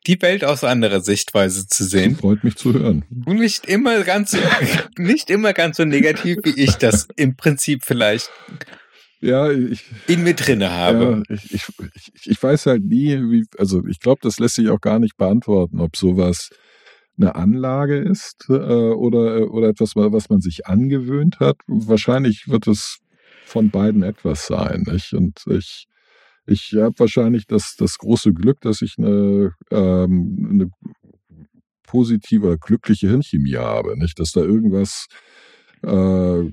[0.06, 2.13] die Welt aus anderer Sichtweise zu sehen.
[2.13, 3.03] Das freut mich zu hören.
[3.10, 4.38] Nicht immer ganz so,
[4.97, 8.32] nicht immer ganz so negativ, wie ich das im Prinzip vielleicht
[9.19, 11.23] ja, ich, in mir drinne habe.
[11.27, 11.63] Ja, ich, ich,
[11.95, 15.17] ich, ich weiß halt nie, wie, also ich glaube, das lässt sich auch gar nicht
[15.17, 16.49] beantworten, ob sowas
[17.17, 21.58] eine Anlage ist äh, oder, oder etwas, was man sich angewöhnt hat.
[21.67, 22.99] Wahrscheinlich wird es
[23.45, 24.84] von beiden etwas sein.
[24.88, 25.13] Nicht?
[25.13, 25.88] Und ich,
[26.45, 30.69] ich habe wahrscheinlich das, das große Glück, dass ich eine, ähm, eine
[31.84, 33.97] positive, glückliche Hirnchemie habe.
[33.97, 34.19] Nicht?
[34.19, 35.08] Dass da irgendwas
[35.84, 36.51] äh,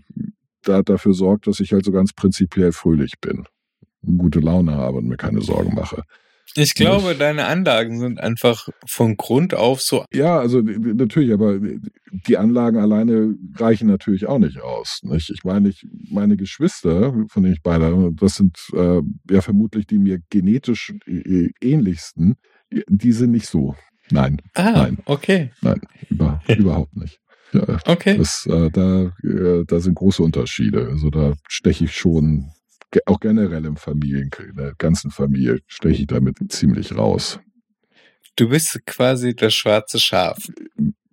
[0.63, 3.45] da dafür sorgt, dass ich halt so ganz prinzipiell fröhlich bin,
[4.03, 6.05] gute Laune habe und mir keine Sorgen mache.
[6.57, 10.05] Ich glaube, deine Anlagen sind einfach von Grund auf so.
[10.13, 15.01] Ja, also natürlich, aber die Anlagen alleine reichen natürlich auch nicht aus.
[15.03, 15.31] Nicht?
[15.31, 19.99] Ich meine, ich, meine Geschwister, von denen ich beide, das sind äh, ja vermutlich die
[19.99, 22.37] mir genetisch äh, ähnlichsten,
[22.71, 23.75] die sind nicht so.
[24.11, 24.41] Nein.
[24.55, 24.99] Ah, nein.
[25.07, 25.51] okay.
[25.61, 27.19] Nein, über, überhaupt nicht.
[27.53, 28.17] Ja, okay.
[28.19, 30.89] Das, äh, da, äh, da sind große Unterschiede.
[30.91, 32.51] Also da steche ich schon,
[33.07, 37.41] auch generell im Familien, in der ganzen Familie steche ich damit ziemlich raus.
[38.37, 40.39] Du bist quasi das schwarze Schaf.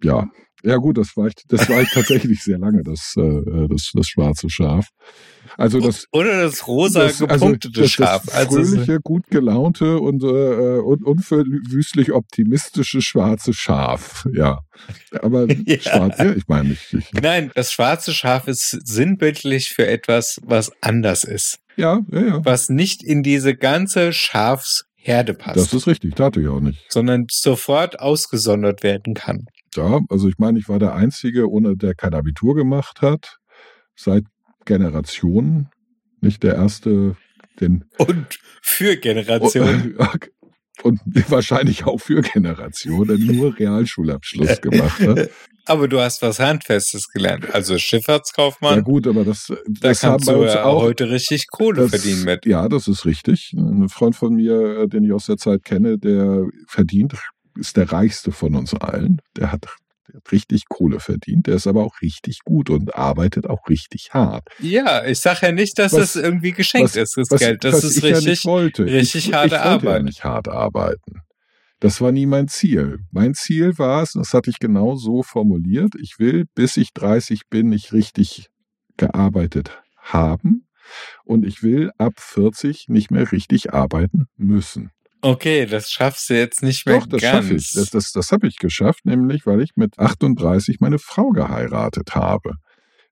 [0.03, 0.29] Ja,
[0.63, 4.07] ja gut, das war ich, das war ich tatsächlich sehr lange, das, äh, das, das
[4.07, 4.87] schwarze Schaf.
[5.57, 8.25] Also das oder das rosa das, gepunktete also das, Schaf.
[8.25, 14.27] Das fröhliche, gut gelaunte und, äh, und unverwüstlich optimistische schwarze Schaf.
[14.33, 14.59] Ja,
[15.21, 15.79] aber ja.
[15.79, 16.93] schwarz, ja, ich meine nicht.
[16.93, 21.59] Ich, Nein, das schwarze Schaf ist sinnbildlich für etwas, was anders ist.
[21.75, 22.45] Ja, ja, ja.
[22.45, 25.57] Was nicht in diese ganze Schafsherde passt.
[25.57, 26.85] Das ist richtig, tat ich auch nicht.
[26.89, 29.45] Sondern sofort ausgesondert werden kann.
[29.75, 33.37] Ja, also ich meine, ich war der Einzige, ohne der kein Abitur gemacht hat,
[33.95, 34.25] seit
[34.65, 35.69] Generationen.
[36.19, 37.15] Nicht der erste,
[37.59, 37.85] den.
[37.97, 39.95] Und für Generationen.
[39.95, 40.31] Und,
[40.83, 45.29] und wahrscheinlich auch für Generationen, nur Realschulabschluss gemacht hat.
[45.65, 48.77] Aber du hast was Handfestes gelernt, also Schifffahrtskaufmann.
[48.77, 52.23] Ja gut, aber das, das da haben wir ja auch heute richtig Kohle das, verdienen
[52.25, 52.45] mit.
[52.45, 53.53] Ja, das ist richtig.
[53.55, 57.13] Ein Freund von mir, den ich aus der Zeit kenne, der verdient
[57.57, 59.21] ist der reichste von uns allen.
[59.37, 59.67] Der hat,
[60.07, 61.47] der hat richtig Kohle verdient.
[61.47, 64.47] Der ist aber auch richtig gut und arbeitet auch richtig hart.
[64.59, 67.63] Ja, ich sage ja nicht, dass was, das irgendwie geschenkt was, ist, das was, Geld.
[67.63, 69.97] Das ist richtig, ja richtig ich, harte ich Arbeit.
[69.97, 71.21] Ja nicht hart arbeiten.
[71.81, 72.99] Das war nie mein Ziel.
[73.11, 77.49] Mein Ziel war es, das hatte ich genau so formuliert, ich will, bis ich 30
[77.49, 78.49] bin, nicht richtig
[78.97, 80.67] gearbeitet haben
[81.23, 84.91] und ich will ab 40 nicht mehr richtig arbeiten müssen.
[85.21, 87.71] Okay, das schaffst du jetzt nicht mehr Doch, das schaffe ich.
[87.73, 92.55] Das, das, das habe ich geschafft, nämlich weil ich mit 38 meine Frau geheiratet habe.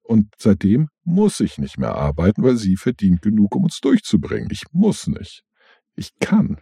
[0.02, 4.50] Und seitdem muss ich nicht mehr arbeiten, weil sie verdient genug, um uns durchzubringen.
[4.52, 5.44] Ich muss nicht.
[5.96, 6.58] Ich kann.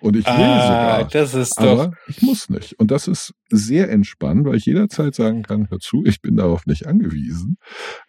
[0.00, 1.08] Und ich will ah, sogar.
[1.08, 1.92] Das ist aber doch.
[2.08, 2.72] ich muss nicht.
[2.78, 6.64] Und das ist sehr entspannt, weil ich jederzeit sagen kann, hör zu, ich bin darauf
[6.64, 7.56] nicht angewiesen.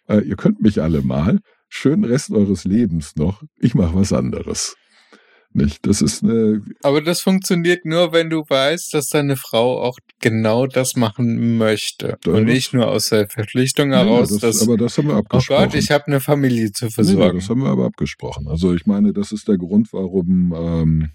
[0.08, 1.40] Äh, ihr könnt mich alle mal.
[1.68, 3.42] Schönen Rest eures Lebens noch.
[3.58, 4.74] Ich mache was anderes.
[5.54, 5.86] Nicht?
[5.86, 6.62] Das ist eine.
[6.82, 12.16] Aber das funktioniert nur, wenn du weißt, dass deine Frau auch genau das machen möchte.
[12.22, 14.30] Das und nicht nur aus der Verpflichtung heraus.
[14.30, 15.62] Ja, das, dass, aber das haben wir abgesprochen.
[15.62, 17.36] Oh Gott, ich habe eine Familie zu versorgen.
[17.36, 18.48] Nee, das haben wir aber abgesprochen.
[18.48, 20.54] Also ich meine, das ist der Grund, warum.
[20.56, 21.10] Ähm,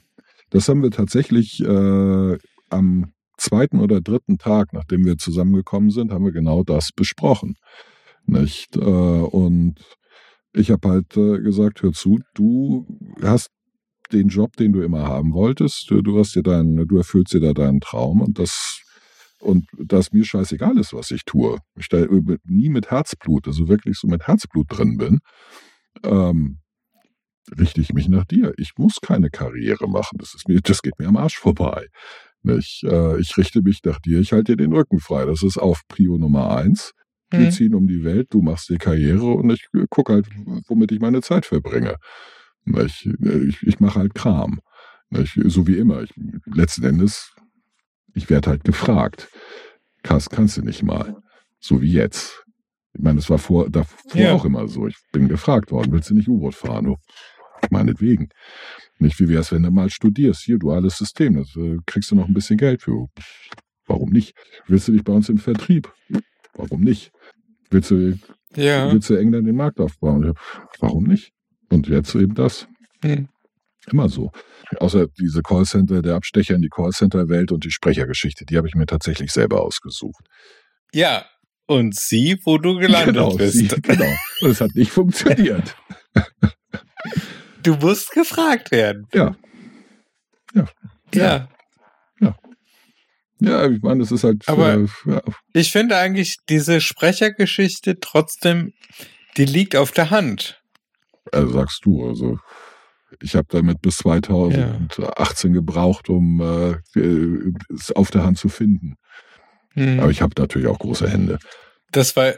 [0.51, 2.37] das haben wir tatsächlich äh,
[2.69, 7.55] am zweiten oder dritten Tag, nachdem wir zusammengekommen sind, haben wir genau das besprochen.
[8.25, 8.75] Nicht?
[8.75, 9.75] Äh, und
[10.53, 12.85] ich habe halt äh, gesagt, hör zu, du
[13.21, 13.49] hast
[14.13, 15.89] den Job, den du immer haben wolltest.
[15.89, 18.81] Du, hast dir deinen, du erfüllst dir da deinen Traum und das
[19.39, 21.59] und dass mir scheißegal ist, was ich tue.
[21.77, 22.05] Ich da
[22.45, 25.19] nie mit Herzblut, also wirklich so mit Herzblut drin bin,
[26.03, 26.59] ähm,
[27.57, 28.53] richte ich mich nach dir.
[28.57, 30.17] Ich muss keine Karriere machen.
[30.17, 31.87] Das ist mir, das geht mir am Arsch vorbei.
[32.43, 35.25] Ich, äh, ich richte mich nach dir, ich halte dir den Rücken frei.
[35.25, 36.93] Das ist auf Prio Nummer eins.
[37.29, 37.51] Wir hm.
[37.51, 40.27] ziehen um die Welt, du machst dir Karriere und ich gucke halt,
[40.67, 41.97] womit ich meine Zeit verbringe.
[42.85, 44.59] Ich, ich, ich mache halt Kram.
[45.11, 46.03] Ich, so wie immer.
[46.03, 46.11] Ich,
[46.45, 47.33] letzten Endes,
[48.13, 49.29] ich werde halt gefragt.
[50.03, 51.15] Kass, kannst du nicht mal.
[51.59, 52.43] So wie jetzt.
[52.93, 54.33] Ich meine, das war vor, davor ja.
[54.33, 54.87] auch immer so.
[54.87, 56.87] Ich bin gefragt worden, willst du nicht U-Boot fahren?
[56.87, 56.97] Oh,
[57.69, 58.29] meinetwegen.
[58.99, 60.41] Nicht, wie wär's, wenn du mal studierst?
[60.41, 63.07] Hier, duales System, das äh, kriegst du noch ein bisschen Geld für.
[63.85, 64.35] Warum nicht?
[64.67, 65.91] Willst du dich bei uns im Vertrieb?
[66.53, 67.11] Warum nicht?
[67.69, 68.17] Willst du,
[68.55, 68.91] ja.
[68.91, 70.33] willst du England den Markt aufbauen?
[70.79, 71.33] Warum nicht?
[71.69, 72.67] Und jetzt eben das.
[73.03, 73.27] Hm.
[73.91, 74.31] Immer so.
[74.79, 78.85] Außer diese Callcenter, der Abstecher in die Callcenter-Welt und die Sprechergeschichte, die habe ich mir
[78.85, 80.25] tatsächlich selber ausgesucht.
[80.93, 81.25] Ja,
[81.67, 83.53] und sieh, wo du gelandet genau, bist.
[83.57, 84.11] Sie, genau.
[84.41, 85.75] Und es hat nicht funktioniert.
[87.63, 89.07] Du musst gefragt werden.
[89.13, 89.35] Ja.
[91.13, 91.49] Ja.
[93.39, 94.47] Ja, ich meine, das ist halt.
[94.47, 95.21] Aber- äh, ja,
[95.53, 98.73] Ich finde eigentlich diese Sprechergeschichte trotzdem,
[99.37, 100.56] die liegt auf der Hand.
[101.31, 102.39] Also sagst du, also
[103.21, 108.95] ich habe damit bis 2018 gebraucht, um äh, äh, es auf der Hand zu finden.
[109.73, 109.99] Hm.
[109.99, 111.39] Aber ich habe natürlich auch große Hände.
[111.91, 112.33] Das war,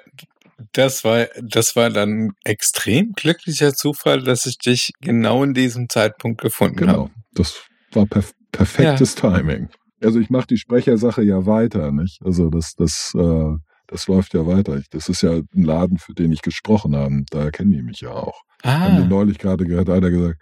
[0.74, 5.90] das war, das war dann ein extrem glücklicher Zufall, dass ich dich genau in diesem
[5.90, 6.94] Zeitpunkt gefunden Genau.
[6.94, 7.12] habe.
[7.34, 9.70] Das war perf perfektes Timing.
[10.02, 12.20] Also ich mache die Sprechersache ja weiter, nicht?
[12.26, 13.56] Also das, das, äh,
[13.88, 14.82] das läuft ja weiter.
[14.90, 17.24] Das ist ja ein Laden, für den ich gesprochen habe.
[17.30, 18.42] Da kennen die mich ja auch.
[18.64, 20.40] Haben die Ah, neulich gerade gehört, einer gesagt,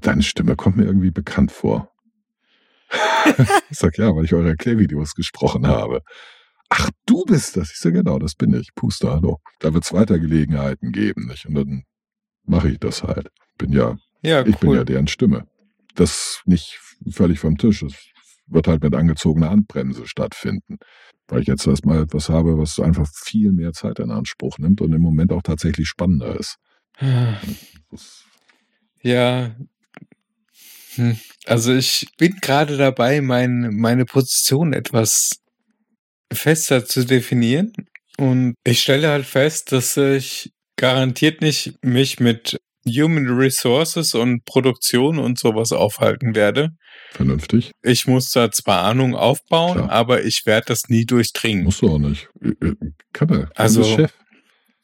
[0.00, 1.90] deine Stimme kommt mir irgendwie bekannt vor.
[3.70, 6.02] ich sag, ja, weil ich eure Erklärvideos gesprochen habe.
[6.68, 7.70] Ach, du bist das.
[7.72, 8.74] Ich sag, genau, das bin ich.
[8.74, 9.38] Puster, hallo.
[9.58, 11.46] Da wird es weiter Gelegenheiten geben, nicht?
[11.46, 11.82] Und dann
[12.44, 13.28] mache ich das halt.
[13.58, 15.46] Bin ja, ja, ich bin ja deren Stimme.
[15.94, 16.78] Das nicht
[17.10, 17.82] völlig vom Tisch.
[17.82, 17.94] Es
[18.46, 20.78] wird halt mit angezogener Handbremse stattfinden.
[21.28, 24.92] Weil ich jetzt erstmal etwas habe, was einfach viel mehr Zeit in Anspruch nimmt und
[24.92, 26.56] im Moment auch tatsächlich spannender ist.
[29.02, 29.54] Ja.
[30.94, 31.18] Hm.
[31.46, 35.30] Also ich bin gerade dabei, mein, meine Position etwas
[36.32, 37.72] fester zu definieren.
[38.18, 45.18] Und ich stelle halt fest, dass ich garantiert nicht mich mit Human Resources und Produktion
[45.18, 46.70] und sowas aufhalten werde.
[47.12, 47.72] vernünftig.
[47.82, 49.90] Ich muss da zwar Ahnung aufbauen, Klar.
[49.90, 51.64] aber ich werde das nie durchdringen.
[51.64, 52.28] Musst du auch nicht.
[52.42, 52.74] Äh, äh,
[53.12, 53.50] Kann er.
[53.54, 54.12] Also, Chef.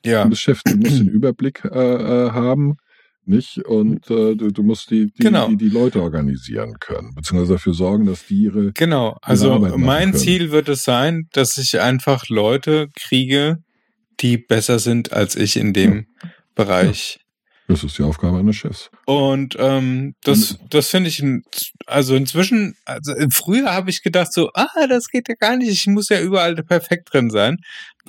[0.07, 2.77] Ja, bist Chef, du musst den Überblick äh, äh, haben,
[3.25, 3.59] nicht?
[3.59, 5.49] Und äh, du, du musst die, die, Genau.
[5.49, 9.19] die, die Leute organisieren können, beziehungsweise dafür sorgen, dass die ihre genau.
[9.23, 10.14] Also mein.
[10.14, 13.59] Ziel wird es sein, dass ich einfach Leute kriege,
[14.21, 16.07] die besser sind als ich in dem
[16.55, 17.19] Bereich.
[17.68, 18.90] Das ist die Aufgabe eines Chefs.
[19.07, 21.22] Und ähm, das, das finde ich,
[21.87, 25.87] also inzwischen, also früher habe ich gedacht so, ah, das geht ja gar nicht, ich
[25.88, 27.57] muss ja überall perfekt drin sein.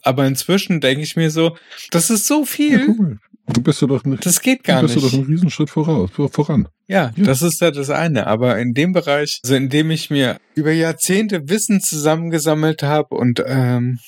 [0.04, 1.58] Aber inzwischen denke ich mir so,
[1.90, 3.18] das ist so Ja, viel, guck mal.
[3.54, 4.26] Du bist ja doch nicht.
[4.26, 5.22] das geht Du gar bist du doch nicht.
[5.22, 6.68] einen Riesenschritt voraus, vor- voran.
[6.88, 7.24] Ja, Ja.
[7.24, 8.28] das ist ja das eine.
[8.28, 13.42] Aber in dem Bereich, also in dem ich mir über Jahrzehnte Wissen zusammengesammelt habe und
[13.48, 14.00] ähm,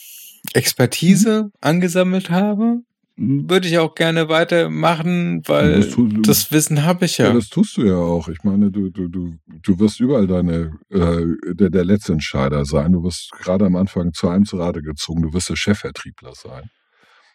[0.54, 2.80] Expertise angesammelt habe,
[3.22, 7.28] würde ich auch gerne weitermachen, weil das, tu, das Wissen habe ich ja.
[7.28, 7.34] ja.
[7.34, 8.30] das tust du ja auch.
[8.30, 12.94] Ich meine, du, du, du, du wirst überall deine, äh, der, der Letztentscheider sein.
[12.94, 15.22] Du wirst gerade am Anfang zu einem zu Rate gezogen.
[15.22, 16.70] Du wirst der Chefvertriebler sein.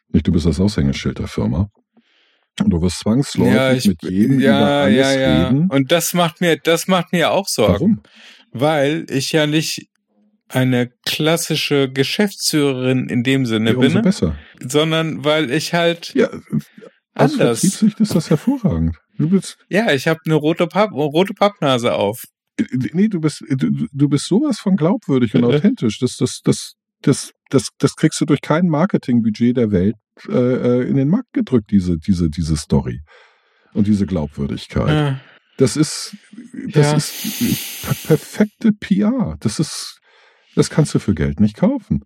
[0.09, 1.69] Nicht, du bist das Aushängeschild der Firma.
[2.61, 5.49] Und du wirst zwangsläufig Ja, ich, mit jedem über ja, alles ja, ja.
[5.49, 5.69] reden.
[5.71, 8.03] Und das macht mir, das macht mir auch Sorgen, Warum?
[8.53, 9.89] weil ich ja nicht
[10.49, 14.37] eine klassische Geschäftsführerin in dem Sinne Ja, bin, besser.
[14.61, 16.29] sondern weil ich halt Ja,
[17.15, 17.61] aus anders.
[17.61, 18.97] Vertriebssicht ist das hervorragend.
[19.19, 22.25] Du bist, Ja, ich habe eine rote, Papp, rote Pappnase auf.
[22.93, 25.99] nee, du bist, du, du bist sowas von glaubwürdig und authentisch.
[25.99, 29.95] Das, das, das, das, das, das kriegst du durch kein Marketingbudget der Welt
[30.29, 33.01] äh, äh, in den Markt gedrückt, diese, diese, diese Story
[33.73, 34.89] und diese Glaubwürdigkeit.
[34.89, 35.21] Ja.
[35.57, 36.17] Das ist,
[36.73, 36.97] das Ja.
[36.97, 39.37] ist per- perfekte PR.
[39.41, 39.99] Das ist,
[40.55, 42.05] das kannst du für Geld nicht kaufen.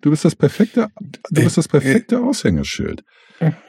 [0.00, 3.02] Du bist das perfekte, du bist das perfekte Aushängeschild.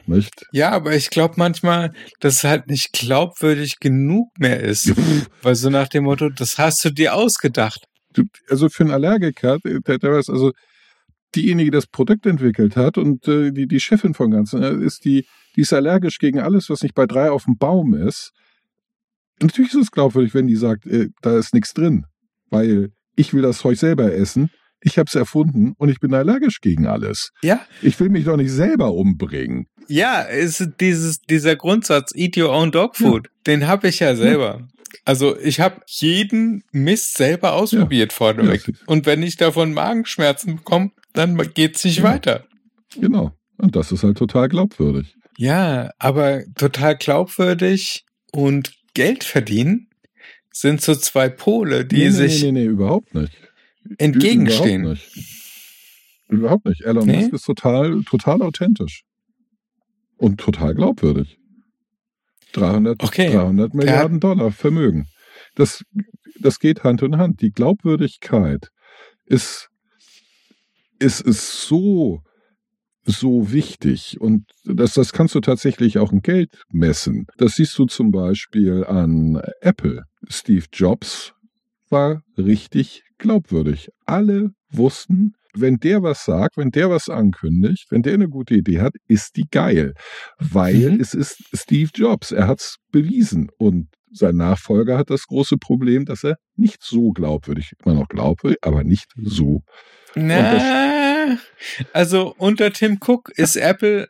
[0.06, 0.46] Nicht?
[0.52, 4.94] ja, aber ich glaube manchmal, dass es halt nicht glaubwürdig genug mehr ist.
[5.42, 7.84] Weil so nach dem Motto, das hast du dir ausgedacht.
[8.14, 10.52] Du, also für einen Allergiker, der, der weiß, also
[11.34, 15.04] diejenige, die das Produkt entwickelt hat und äh, die, die Chefin von Ganzen, äh, ist
[15.04, 18.32] die, die ist allergisch gegen alles, was nicht bei drei auf dem Baum ist.
[19.40, 22.06] Natürlich ist es glaubwürdig, wenn die sagt, äh, da ist nichts drin,
[22.48, 24.50] weil ich will das Zeug selber essen,
[24.80, 27.30] ich habe es erfunden und ich bin allergisch gegen alles.
[27.42, 29.66] Ja, Ich will mich doch nicht selber umbringen.
[29.88, 34.68] ja, ist dieses, dieser Grundsatz, eat your own dog food, den habe ich ja selber.
[35.04, 38.66] Also ich habe jeden Mist selber ausprobiert vorneweg.
[38.68, 42.04] Ja, Und wenn ich davon Magenschmerzen bekomme, dann geht's nicht Ja.
[42.04, 42.44] weiter.
[42.98, 43.32] Genau.
[43.58, 45.14] Und das ist halt total glaubwürdig.
[45.36, 49.87] Ja, aber total glaubwürdig und Geld verdienen
[50.60, 53.32] sind so zwei Pole, die nee, sich nee, nee, nee, überhaupt nicht.
[53.98, 54.82] entgegenstehen.
[54.82, 55.34] Überhaupt nicht.
[56.28, 56.80] Überhaupt nicht.
[56.84, 57.16] Elon Nee?
[57.18, 59.04] Musk ist total, total authentisch.
[60.16, 61.38] Und total glaubwürdig.
[62.52, 63.32] 300, Okay.
[63.32, 65.06] 300 Milliarden Dollar Vermögen.
[65.54, 65.84] Das,
[66.40, 67.40] das geht Hand in Hand.
[67.40, 68.68] Die Glaubwürdigkeit
[69.26, 69.68] ist,
[70.98, 72.22] ist, ist so,
[73.08, 74.20] so wichtig.
[74.20, 77.26] Und das, das kannst du tatsächlich auch in Geld messen.
[77.38, 80.02] Das siehst du zum Beispiel an Apple.
[80.28, 81.32] Steve Jobs
[81.90, 83.88] war richtig glaubwürdig.
[84.04, 88.80] Alle wussten, wenn der was sagt, wenn der was ankündigt, wenn der eine gute Idee
[88.80, 89.94] hat, ist die geil.
[90.38, 91.00] Weil Mhm.
[91.00, 92.30] es ist Steve Jobs.
[92.30, 93.48] Er hat's bewiesen.
[93.58, 98.58] Und sein Nachfolger hat das große Problem, dass er nicht so glaubwürdig, immer noch glaubwürdig,
[98.62, 99.62] aber nicht so.
[100.14, 100.52] Na,
[101.92, 104.08] also unter Tim Cook ist Apple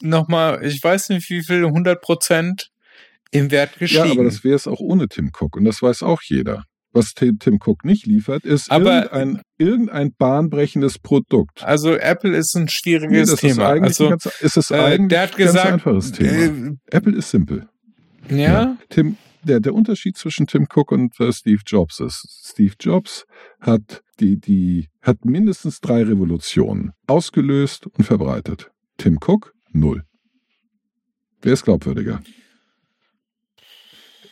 [0.00, 2.70] nochmal, ich weiß nicht wie viel, 100 Prozent
[3.30, 4.04] im Wert gestiegen.
[4.06, 5.56] Ja, aber das wäre es auch ohne Tim Cook.
[5.56, 6.64] Und das weiß auch jeder.
[6.94, 11.62] Was Tim, Tim Cook nicht liefert, ist Aber- irgendein, irgendein bahnbrechendes Produkt.
[11.64, 13.68] also Apple ist ein Nee, schwieriges das ist Thema.
[13.70, 16.30] eigentlich, Also ganz, es ist äh, eigentlich der hat ein ganz gesagt, einfaches Thema.
[16.32, 17.66] äh, Apple ist simpel.
[18.28, 23.26] ja, Tim, der, der Unterschied zwischen Tim Cook und äh, Steve Jobs ist, Steve Jobs
[23.60, 28.70] hat die, die, hat mindestens drei Revolutionen ausgelöst und verbreitet.
[28.98, 30.04] Tim Cook, null.
[31.40, 32.22] Wer ist glaubwürdiger?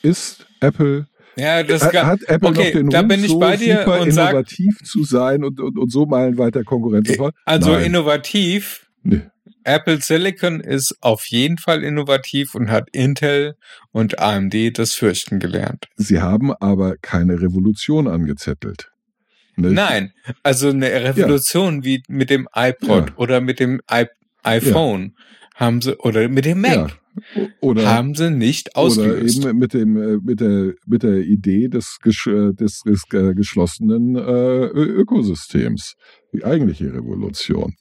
[0.02, 3.38] Ist Apple, ja, das hat, hat Apple okay, noch den da Ruf, bin ich so
[3.38, 7.30] bei dir super und sag- innovativ zu sein und, und, und so meilenweiter Konkurrenz sein?
[7.44, 7.86] also Nein.
[7.86, 8.86] innovativ.
[9.02, 9.22] Nee.
[9.74, 13.54] Apple Silicon ist auf jeden Fall innovativ und hat Intel
[13.92, 15.86] und AMD das Fürchten gelernt.
[15.96, 18.90] Sie haben aber keine Revolution angezettelt.
[19.56, 19.72] Nicht?
[19.74, 23.16] Nein, also eine Revolution wie mit dem iPod Ja.
[23.16, 24.06] oder mit dem I
[24.42, 25.14] iPhone
[25.54, 26.88] haben sie oder mit dem Mac Ja.
[27.60, 29.44] Oder, haben sie nicht oder ausgelöst.
[29.44, 34.14] eben mit dem äh, mit der mit der Idee des, äh, des, des äh, geschlossenen
[34.16, 35.94] äh, Ökosystems
[36.32, 37.74] die eigentliche Revolution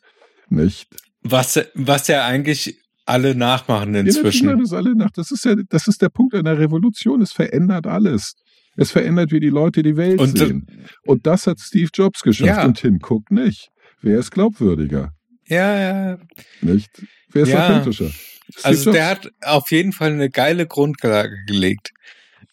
[0.50, 0.90] nicht
[1.22, 4.60] Was, was ja eigentlich alle nachmachen Ja, inzwischen.
[4.60, 8.36] das alle nach das ist ja das ist der Punkt einer Revolution es verändert alles
[8.78, 10.68] es verändert wie die Leute die Welt Und, sehen
[11.06, 12.66] und das hat Steve Jobs geschafft Ja.
[12.66, 13.70] und Tim Cook nicht
[14.02, 15.12] wer ist glaubwürdiger
[15.48, 15.80] ja,
[16.12, 16.18] ja.
[16.62, 16.90] nicht
[17.32, 17.66] wer ist Ja.
[17.68, 18.96] authentischer Steve Also Jobs.
[18.96, 21.90] der hat auf jeden Fall eine geile Grundlage gelegt.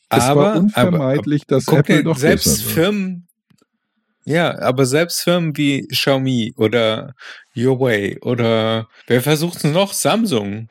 [0.09, 2.63] es aber, war aber unvermeidlich dass guck Apple dir, doch selbst.
[2.65, 3.29] Firmen,
[4.25, 7.13] ja, aber selbst Firmen wie Xiaomi oder
[7.57, 9.93] Huawei oder wer versucht es noch?
[9.93, 10.69] Samsung,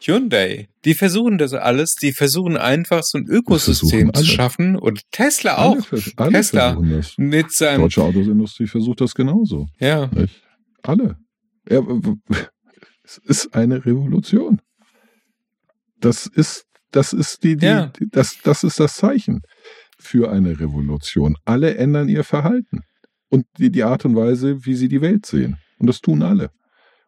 [0.00, 4.26] Hyundai, die versuchen das alles, die versuchen einfach so ein Ökosystem zu alle.
[4.26, 6.78] schaffen und Tesla Alle auch vers- alle Tesla.
[7.16, 9.66] mit Die seinem, deutsche Autosindustrie versucht das genauso.
[9.80, 10.42] ja, Nicht?
[10.82, 11.16] Alle.
[11.68, 11.80] Ja,
[13.02, 14.60] es ist eine Revolution.
[15.98, 17.86] Das ist, das ist die, die, Ja.
[17.98, 19.40] die das, das ist das Zeichen
[19.98, 21.36] für eine Revolution.
[21.44, 22.82] Alle ändern ihr Verhalten
[23.30, 25.56] und die, die Art und Weise, wie sie die Welt sehen.
[25.78, 26.50] Und das tun alle.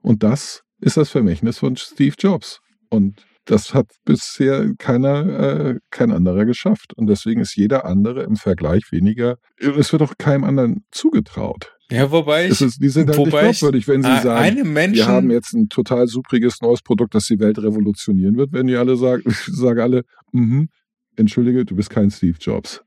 [0.02, 2.60] Und das ist das Vermächtnis von Steve Jobs.
[2.90, 5.26] Und das hat bisher keiner,
[5.70, 6.92] äh, kein anderer geschafft.
[6.94, 9.38] Und deswegen ist jeder andere im Vergleich weniger.
[9.58, 11.74] Es wird auch keinem anderen zugetraut.
[11.90, 14.94] ja, wobei ich, ist, die sind halt nicht wobei ich glaubwürdig, wenn sie sagen, Menschen,
[14.96, 18.52] wir haben jetzt ein total supriges neues Produkt, das die Welt revolutionieren wird.
[18.52, 20.02] Wenn die alle sagen, sagen alle,
[20.32, 20.68] mhm,
[21.16, 22.82] entschuldige, du bist kein Steve Jobs.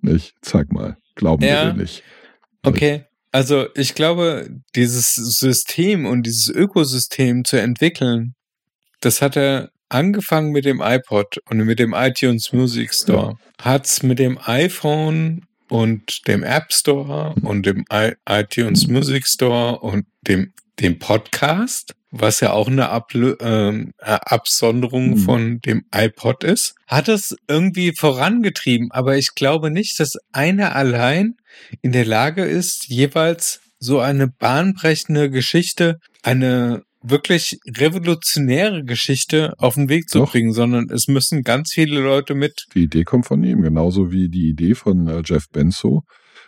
[0.00, 0.34] Nicht?
[0.42, 0.96] Zeig mal.
[1.14, 1.66] Glauben Ja.
[1.66, 2.02] wir dir nicht.
[2.64, 3.04] Okay.
[3.34, 8.36] Also ich glaube, dieses System und dieses Ökosystem zu entwickeln,
[9.00, 13.36] das hat er angefangen mit dem iPod und mit dem iTunes Music Store.
[13.60, 20.52] Hat's mit dem iPhone und dem App Store und dem iTunes Music Store und dem,
[20.80, 25.18] dem Podcast, was ja auch eine Ablö ähm, äh, Absonderung Mhm.
[25.18, 28.90] von dem iPod ist, hat es irgendwie vorangetrieben.
[28.92, 31.36] Aber ich glaube nicht, dass einer allein
[31.82, 39.88] in der Lage ist, jeweils so eine bahnbrechende Geschichte, eine wirklich revolutionäre Geschichte auf den
[39.88, 40.32] Weg zu Doch.
[40.32, 42.64] bringen, sondern es müssen ganz viele Leute mit.
[42.74, 46.02] Die Idee kommt von ihm, genauso wie die Idee von äh, Jeff Benzo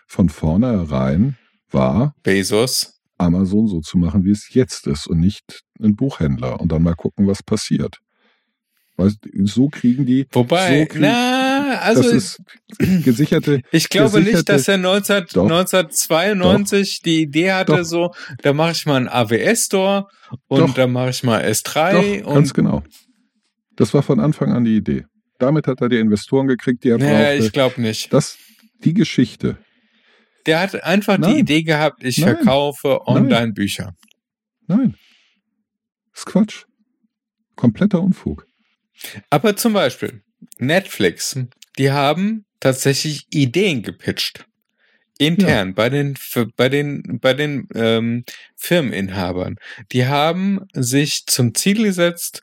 [0.07, 1.37] von vornherein
[1.71, 2.96] war, Bezos.
[3.19, 6.95] Amazon so zu machen, wie es jetzt ist und nicht ein Buchhändler und dann mal
[6.95, 7.99] gucken, was passiert.
[8.99, 12.43] Weißt, so kriegen die, Wobei, so krieg- na, also das ist
[13.05, 15.45] gesicherte, ich glaube nicht, gesicherte- dass er 19, Doch.
[15.51, 17.85] 1992 die Idee hatte, Doch.
[17.85, 18.11] so,
[18.43, 20.07] da mache ich mal einen AWS-Store
[20.49, 20.75] und Doch.
[20.75, 22.83] da mache ich mal S3 Doch, ganz und genau.
[23.77, 25.05] Das war von Anfang an die Idee.
[25.39, 27.45] Damit hat er die Investoren gekriegt, die er naja, brauchte.
[27.47, 28.13] ich glaube nicht.
[28.15, 28.39] das,
[28.83, 29.59] die Geschichte.
[30.47, 31.35] Der hat einfach Nein.
[31.35, 32.37] die Idee gehabt, ich Nein.
[32.37, 33.07] verkaufe.
[33.07, 33.95] Online-Bücher.
[34.67, 34.95] Nein.
[36.13, 36.65] Das ist Quatsch.
[37.57, 38.47] Kompletter Unfug.
[39.31, 40.23] Aber zum Beispiel
[40.59, 41.39] Netflix,
[41.79, 44.47] die haben tatsächlich Ideen gepitcht.
[45.19, 46.15] Intern bei den
[46.57, 49.57] bei den bei den ähm, Firmeninhabern.
[49.93, 52.43] Die haben sich zum Ziel gesetzt.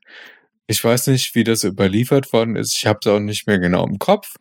[0.67, 2.75] Ich weiß nicht, wie das überliefert worden ist.
[2.75, 4.35] Ich habe es auch nicht mehr genau im Kopf.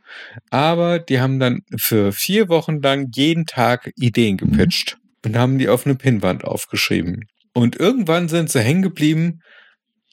[0.50, 5.68] Aber die haben dann für vier Wochen lang jeden Tag Ideen gepitcht und haben die
[5.68, 7.26] auf eine Pinnwand aufgeschrieben.
[7.54, 9.40] Und irgendwann sind sie hängen geblieben.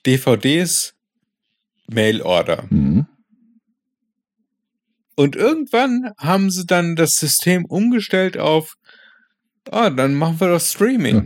[0.05, 0.95] DVDs,
[1.87, 2.65] Mail-Order.
[2.69, 3.07] Mhm.
[5.15, 8.75] Und irgendwann haben sie dann das System umgestellt auf
[9.71, 11.15] oh, dann machen wir doch Streaming.
[11.15, 11.23] Ja.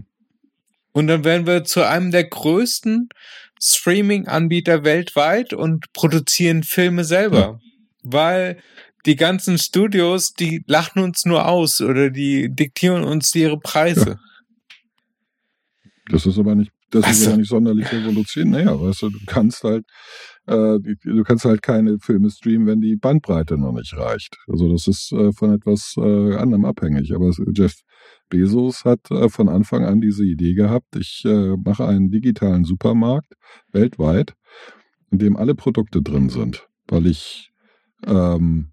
[0.92, 3.10] Und dann werden wir zu einem der größten
[3.66, 7.38] Streaming-Anbieter weltweit und produzieren Filme selber.
[7.40, 7.60] Ja.
[8.04, 8.58] Weil
[9.06, 14.20] die ganzen Studios, die lachen uns nur aus oder die diktieren uns ihre Preise.
[16.10, 18.66] Das ist aber nicht, das ist Also- aber nicht sonderlich revolutionär.
[18.66, 19.86] Naja, weißt du, du kannst halt,
[20.48, 24.38] äh, du kannst halt keine Filme streamen, wenn die Bandbreite noch nicht reicht.
[24.48, 27.14] Also das ist äh, von etwas äh, anderem abhängig.
[27.16, 27.74] Aber Jeff
[28.34, 33.34] Bezos hat äh, von Anfang an diese Idee gehabt, ich äh, mache einen digitalen Supermarkt
[33.72, 34.34] weltweit,
[35.12, 37.52] in dem alle Produkte drin sind, weil ich,
[38.08, 38.72] ähm,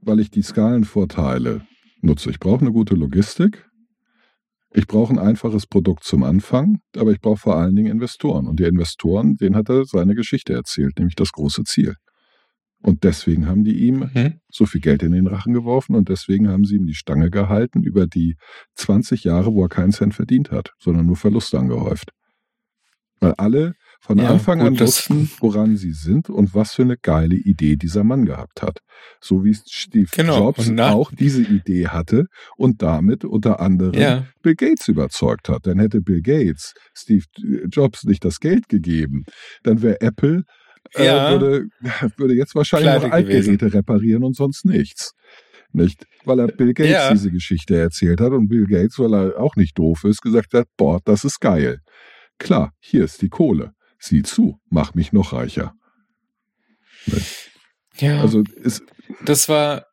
[0.00, 1.60] weil ich die Skalenvorteile
[2.00, 2.30] nutze.
[2.30, 3.66] Ich brauche eine gute Logistik.
[4.72, 8.46] Ich brauche ein einfaches Produkt zum Anfang, aber ich brauche vor allen Dingen Investoren.
[8.46, 11.96] Und die Investoren, denen hat er seine Geschichte erzählt, nämlich das große Ziel.
[12.82, 14.40] Und deswegen haben die ihm Hm?
[14.50, 17.82] so viel Geld in den Rachen geworfen und deswegen haben sie ihm die Stange gehalten
[17.82, 18.36] über die
[18.76, 22.10] 20 Jahre, wo er keinen Cent verdient hat, sondern nur Verluste angehäuft.
[23.20, 27.34] Weil alle von Ja, Anfang an wussten, woran sie sind und was für eine geile
[27.36, 28.78] Idee dieser Mann gehabt hat.
[29.20, 32.24] So wie Steve Genau, Jobs auch diese Idee hatte
[32.56, 34.26] und damit unter anderem Ja.
[34.42, 35.66] Bill Gates überzeugt hat.
[35.66, 37.24] Dann hätte Bill Gates Steve
[37.70, 39.24] Jobs nicht das Geld gegeben,
[39.64, 40.44] dann wäre Apple
[40.94, 41.30] äh, Ja.
[41.30, 41.68] würde,
[42.16, 45.12] würde jetzt wahrscheinlich Pleite noch Altgeräte reparieren und sonst nichts.
[45.72, 46.04] Nicht?
[46.24, 47.12] Weil er Bill Gates Ja.
[47.12, 50.66] diese Geschichte erzählt hat und Bill Gates, weil er auch nicht doof ist, gesagt hat,
[50.76, 51.78] boah, das ist geil.
[52.38, 53.72] Klar, hier ist die Kohle.
[53.98, 55.74] Sieh zu, mach mich noch reicher.
[57.98, 58.82] Ja, Also ist,
[59.24, 59.84] das war,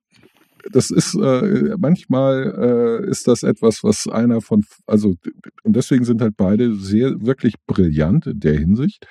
[0.72, 5.16] das ist äh, manchmal äh, ist das etwas, was einer von also
[5.64, 9.08] und deswegen sind halt beide sehr wirklich brillant in der Hinsicht.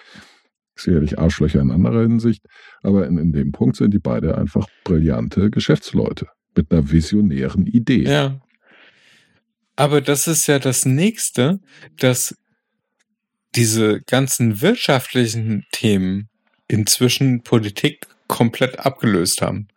[0.77, 2.45] Sicherlich Arschlöcher in anderer Hinsicht,
[2.83, 8.05] aber in, in dem Punkt sind die beide einfach brillante Geschäftsleute mit einer visionären Idee.
[8.05, 8.41] ja.
[9.79, 11.61] Aber das ist ja das nächste,
[11.99, 12.35] dass
[13.55, 16.29] diese ganzen wirtschaftlichen Themen
[16.66, 19.68] inzwischen Politik komplett abgelöst haben.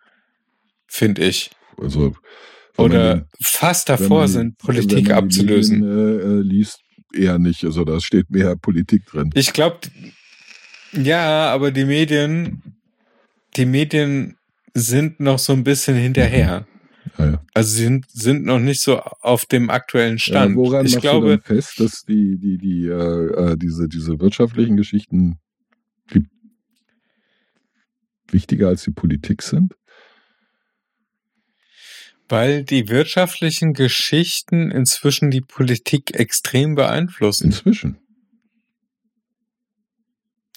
[0.88, 1.52] Finde ich.
[1.78, 2.16] Also
[2.78, 5.80] Oder den- fast davor die- sind, Politik abzulösen.
[5.82, 6.80] Medien, äh, liest
[7.14, 7.66] eher nicht.
[7.66, 9.32] Also da steht mehr Politik drin.
[9.34, 9.80] Ich glaube,
[10.94, 12.62] ja, aber die Medien,
[13.56, 14.38] die Medien
[14.74, 16.68] sind noch so ein bisschen hinterher.
[17.18, 17.46] Ja, ja.
[17.54, 20.52] Also sie sind, sind noch nicht so auf dem aktuellen Stand.
[20.52, 25.40] Ja, woran ich glaube, fest, dass die, die, die, äh, äh, diese, diese wirtschaftlichen Geschichten
[28.32, 29.74] wichtiger als die Politik sind?
[32.30, 37.46] weil die wirtschaftlichen Geschichten inzwischen die Politik extrem beeinflussen.
[37.46, 37.98] Inzwischen.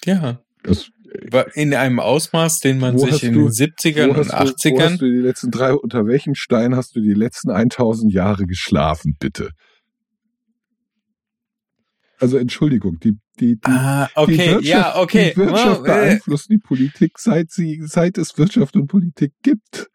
[0.05, 0.41] Ja.
[0.63, 0.91] Das,
[1.55, 4.77] In einem Ausmaß, den man sich in du- den 70ern wo und hast, du, wo
[4.79, 8.47] 80ern hast du die letzten drei, unter welchem Stein hast du die letzten 1000 Jahre
[8.47, 9.51] geschlafen, bitte?
[12.19, 15.33] Also Entschuldigung, die, die, die, Ah, die okay, Wirtschaft, ja, okay.
[15.35, 19.89] Die Wirtschaft beeinflusst die Politik, seit, sie, seit es Wirtschaft und Politik gibt.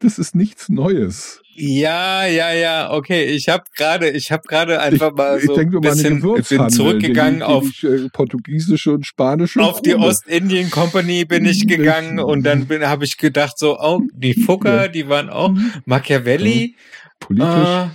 [0.00, 1.42] Das ist nichts Neues.
[1.54, 3.24] Ja, ja, ja, okay.
[3.24, 6.58] Ich habe gerade, ich habe gerade einfach mal ich so ein mal an den bisschen,
[6.58, 10.06] bin zurückgegangen die, auf die, die, äh, portugiesische und spanische auf die Krone.
[10.06, 14.88] Ostindien Company bin ich gegangen und dann habe ich gedacht so, oh, die Fucker, Ja.
[14.88, 15.72] die waren auch Mhm.
[15.84, 16.76] Machiavelli.
[17.18, 17.86] Politisch Äh,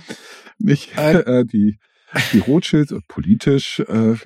[0.58, 0.98] nicht.
[0.98, 1.78] äh, Äh, die,
[2.34, 3.80] die Rothschilds und politisch.
[3.80, 4.16] Äh,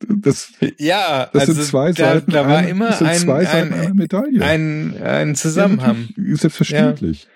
[0.00, 2.30] das, ja, das also sind zwei da, Seiten.
[2.30, 4.42] da war einer- immer das sind ein, zwei Seiten einer ein, Medaille.
[4.44, 6.06] ein, ein Ja, Zusammenhang.
[6.08, 7.28] natürlich, Selbstverständlich.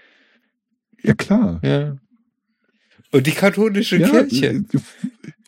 [1.03, 1.61] Ja, klar.
[1.63, 1.97] Ja.
[3.13, 4.47] Und die katholische Ja, Kirche.
[4.49, 4.63] äh,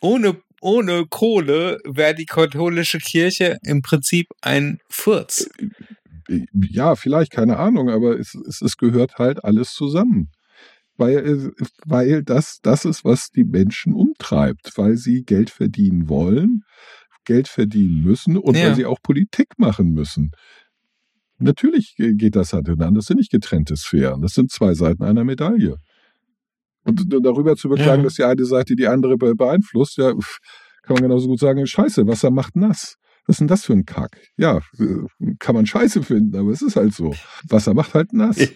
[0.01, 5.47] Ohne, ohne Kohle wäre die katholische Kirche im Prinzip ein Furz.
[6.29, 10.29] äh, ja, vielleicht, keine Ahnung, aber es, es, es gehört halt alles zusammen.
[10.97, 11.51] Weil, äh,
[11.85, 16.61] weil das, das ist, was die Menschen umtreibt, weil sie Geld verdienen wollen,
[17.25, 18.65] Geld verdienen müssen und Ja.
[18.67, 20.31] weil sie auch Politik machen müssen.
[21.37, 22.95] Natürlich geht das Hand in Hand.
[22.97, 24.21] Das sind nicht getrennte Sphären.
[24.21, 25.77] Das sind zwei Seiten einer Medaille.
[26.83, 28.03] Und darüber zu beklagen, Ja.
[28.05, 30.11] dass die eine Seite die andere be- beeinflusst, ja,
[30.83, 32.95] kann man genauso gut sagen, scheiße, Wasser macht nass.
[33.31, 34.19] Was ist denn das für ein Kack?
[34.35, 37.15] Ja, äh, kann man scheiße finden, aber es ist halt so.
[37.47, 38.35] Wasser macht halt nass.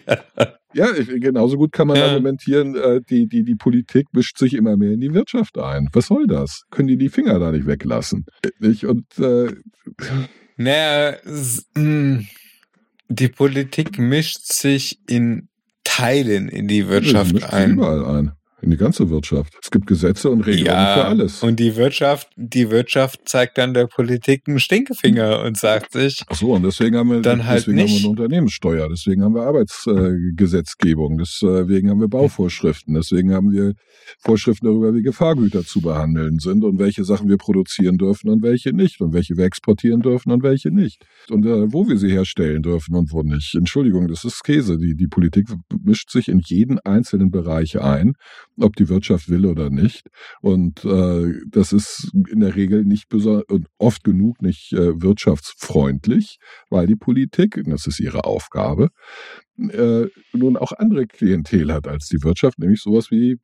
[0.74, 2.08] Ja, ich- genauso gut kann man Ja.
[2.08, 5.88] argumentieren, äh, die, die, die Politik mischt sich immer mehr in die Wirtschaft ein.
[5.94, 6.64] Was soll das?
[6.70, 8.26] Können die die Finger da nicht weglassen?
[8.60, 9.54] Und äh,
[10.58, 11.16] Naja,
[11.74, 12.24] mh,
[13.08, 15.48] die Politik mischt sich in
[15.84, 17.70] Teilen in die Wirtschaft mischt sich ein.
[17.72, 18.32] überall ein.
[18.66, 19.54] In die ganze Wirtschaft.
[19.62, 21.42] Es gibt Gesetze und Regelungen Ja, für alles.
[21.42, 26.36] und die Wirtschaft, die Wirtschaft zeigt dann der Politik einen Stinkefinger und sagt sich, Ach
[26.36, 28.04] so, und deswegen haben wir, Dann halt deswegen haben wir nicht.
[28.04, 33.72] eine Unternehmenssteuer, deswegen haben wir Arbeitsgesetzgebung, deswegen haben wir Bauvorschriften, deswegen haben wir
[34.20, 38.72] Vorschriften darüber, wie Gefahrgüter zu behandeln sind und welche Sachen wir produzieren dürfen und welche
[38.72, 41.04] nicht und welche wir exportieren dürfen und welche nicht.
[41.30, 43.54] Und äh, wo wir sie herstellen dürfen und wo nicht.
[43.54, 44.78] Entschuldigung, das ist Käse.
[44.78, 45.48] Die, die Politik
[45.82, 48.14] mischt sich in jeden einzelnen Bereich ein,
[48.60, 50.08] ob die Wirtschaft will oder nicht.
[50.40, 56.38] Und äh, das ist in der Regel nicht besonders und oft genug nicht äh, wirtschaftsfreundlich,
[56.70, 58.90] weil die Politik, das ist ihre Aufgabe,
[59.58, 63.38] äh, nun auch andere Klientel hat als die Wirtschaft, nämlich sowas wie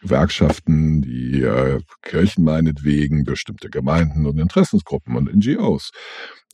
[0.00, 5.90] Gewerkschaften, die äh, Kirchen meinetwegen, bestimmte Gemeinden und Interessensgruppen und NGOs,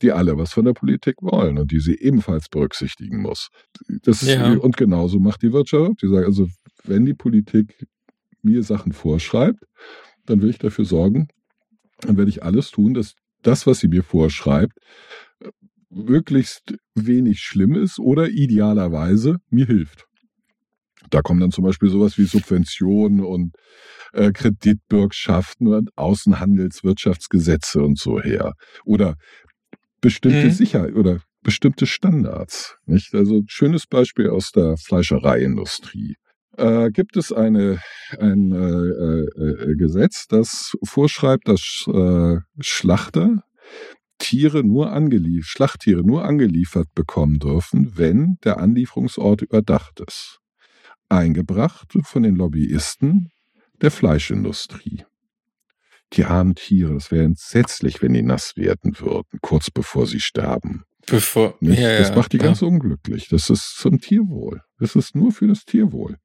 [0.01, 3.49] die alle was von der Politik wollen und die sie ebenfalls berücksichtigen muss.
[4.03, 4.51] Das Ja.
[4.53, 6.01] Und genauso macht die Wirtschaft.
[6.01, 6.47] Die sagt also,
[6.83, 7.85] wenn die Politik
[8.41, 9.63] mir Sachen vorschreibt,
[10.25, 11.27] dann will ich dafür sorgen,
[12.01, 14.77] dann werde ich alles tun, dass das, was sie mir vorschreibt,
[15.39, 15.49] äh,
[15.89, 20.05] möglichst wenig schlimm ist oder idealerweise mir hilft.
[21.09, 23.55] Da kommen dann zum Beispiel sowas wie Subventionen und
[24.13, 28.53] äh, Kreditbürgschaften und Außenhandelswirtschaftsgesetze und so her.
[28.85, 29.15] Oder
[30.01, 30.51] bestimmte Mhm.
[30.51, 32.77] Sicherheit oder bestimmte Standards.
[32.85, 33.13] Nicht?
[33.13, 36.15] Also ein schönes Beispiel aus der Fleischereiindustrie.
[36.57, 37.79] Äh, gibt es eine,
[38.19, 43.43] ein äh, äh, äh, Gesetz, das vorschreibt, dass äh, Schlachter
[44.19, 50.39] Tiere nur angeliefert, Schlachttiere nur angeliefert bekommen dürfen, wenn der Anlieferungsort überdacht ist.
[51.13, 53.29] Eingebracht von den Lobbyisten
[53.81, 55.05] der Fleischindustrie.
[56.13, 60.83] Die armen Tiere, das wäre entsetzlich, wenn die nass werden würden, kurz bevor sie sterben.
[61.07, 61.79] bevor, Nicht?
[61.79, 62.49] ja, das ja, macht die klar.
[62.49, 63.27] ganz unglücklich.
[63.29, 64.61] Das ist zum Tierwohl.
[64.79, 66.17] Das ist nur für das Tierwohl.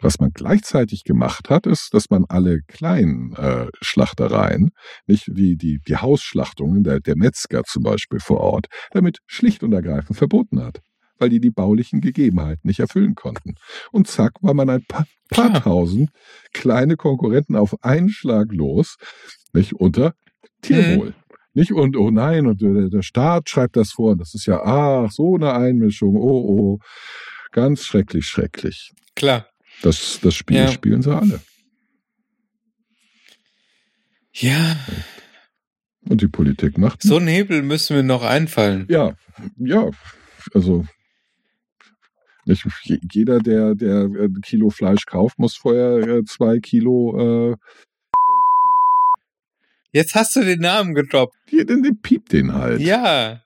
[0.00, 4.70] Was man gleichzeitig gemacht hat, ist, dass man alle kleinen äh, Schlachtereien,
[5.06, 9.72] nicht die, die, die Hausschlachtungen der, der Metzger zum Beispiel vor Ort, damit schlicht und
[9.72, 10.80] ergreifend verboten hat,
[11.18, 13.54] weil die die baulichen Gegebenheiten nicht erfüllen konnten.
[13.92, 16.10] Und zack, war man ein paar, paar tausend
[16.52, 18.96] kleine Konkurrenten auf einen Schlag los,
[19.52, 20.14] nicht unter
[20.62, 21.14] Tierwohl.
[21.54, 24.60] Nicht und oh nein, und der, der Staat schreibt das vor, und das ist ja,
[24.62, 26.20] ach, so eine Einmischung, oh,
[26.76, 26.78] oh,
[27.50, 28.92] ganz schrecklich, schrecklich.
[29.14, 29.46] Klar.
[29.82, 30.68] Das, das Spiel Ja.
[30.68, 31.40] spielen sie alle.
[34.32, 34.76] Ja,
[36.08, 37.02] Und die Politik macht.
[37.02, 38.86] so ein Hebel müssen wir noch einfallen.
[38.90, 39.14] Ja,
[39.56, 39.90] ja,
[40.52, 40.84] also
[42.84, 47.56] je- jeder, der, der ein Kilo Fleisch kauft, muss vorher äh, zwei Kilo, äh,
[49.92, 51.34] Jetzt hast du den Namen gedroppt.
[51.50, 52.80] die, den, den piept den halt.
[52.80, 53.40] Ja,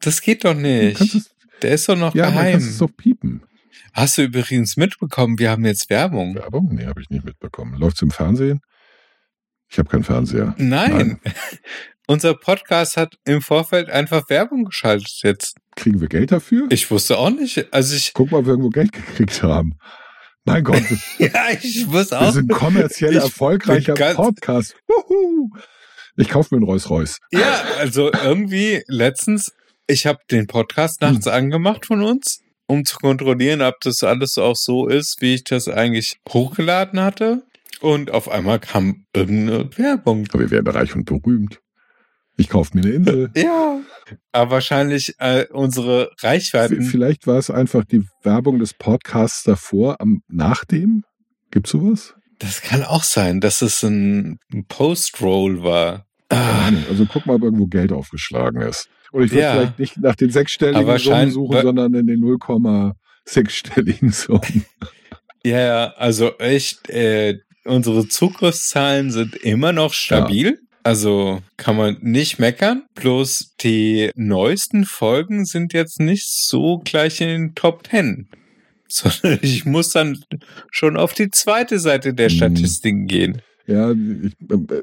[0.00, 1.14] das geht doch kannst nicht.
[1.14, 2.58] es, Der ist doch noch ja, man kann geheim.
[2.58, 3.42] es doch piepen.
[3.94, 6.34] Hast du übrigens mitbekommen, wir haben jetzt Werbung.
[6.34, 6.74] Werbung?
[6.74, 7.74] Nee, habe ich nicht mitbekommen.
[7.78, 8.60] Läuft's im Fernsehen?
[9.70, 10.54] Ich habe keinen Fernseher.
[10.58, 11.20] Nein.
[12.06, 15.56] Unser Podcast hat im Vorfeld einfach Werbung geschaltet jetzt.
[15.76, 16.66] Kriegen wir Geld dafür?
[16.70, 17.72] Ich wusste auch nicht.
[17.72, 19.74] Also ich, Guck mal, ob wir irgendwo Geld gekriegt haben.
[20.44, 20.98] Mein Gott, wir
[21.32, 22.32] ja, ich wusste auch.
[22.32, 24.74] sind kommerziell Ich erfolgreicher Podcast.
[24.88, 25.50] Wuhu.
[26.16, 27.18] Ich kaufe mir einen Rolls Royce.
[27.30, 29.52] Ja, also irgendwie letztens,
[29.86, 31.32] ich habe den Podcast nachts Hm.
[31.32, 35.68] angemacht von uns, um zu kontrollieren, ob das alles auch so ist, wie ich das
[35.68, 37.42] eigentlich hochgeladen hatte.
[37.80, 40.26] Und auf einmal kam irgendeine Werbung.
[40.32, 41.60] Aber wir werden reich und berühmt.
[42.36, 43.30] Ich kaufe mir eine Insel.
[43.36, 43.80] Ja.
[44.32, 46.82] Aber wahrscheinlich äh, unsere V- Reichweiten.
[46.82, 51.04] Vielleicht war es einfach die Werbung des Podcasts davor, am nach dem.
[51.50, 52.14] Gibt's sowas?
[52.38, 56.06] Das kann auch sein, dass es ein Post-Roll war.
[56.30, 56.70] Ah.
[56.88, 58.88] Also guck mal, ob irgendwo Geld aufgeschlagen ist.
[59.12, 59.52] Oder ich würde Ja.
[59.54, 64.64] vielleicht nicht nach den sechsstelligen Summen suchen, sondern in den 0,6-stelligen Summen.
[65.44, 67.38] ja, ja, also echt, äh,
[67.68, 70.58] unsere Zugriffszahlen sind immer noch stabil.
[70.82, 72.84] Also kann man nicht meckern.
[72.94, 78.28] Bloß die neuesten Folgen sind jetzt nicht so gleich in den Top Ten.
[78.88, 80.18] Sondern ich muss dann
[80.70, 82.36] schon auf die zweite Seite der Hm.
[82.36, 83.42] Statistiken gehen.
[83.66, 84.82] Ja, ich, äh,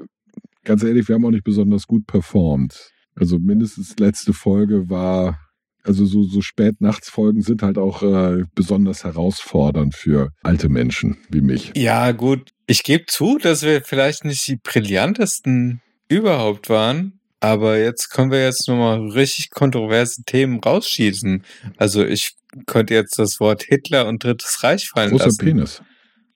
[0.64, 2.92] ganz ehrlich, wir haben auch nicht besonders gut performt.
[3.16, 5.40] Also mindestens letzte Folge war,
[5.86, 11.72] also so, so Spätnachtsfolgen sind halt auch äh, besonders herausfordernd für alte Menschen wie mich.
[11.76, 12.52] Ja, gut.
[12.68, 17.20] Ich gebe zu, dass wir vielleicht nicht die brillantesten überhaupt waren.
[17.40, 21.44] Aber jetzt können wir jetzt nochmal richtig kontroverse Themen rausschießen.
[21.78, 22.32] Also ich
[22.66, 25.46] könnte jetzt das Wort Hitler und Drittes Reich fallen Großer lassen.
[25.46, 25.82] Penis.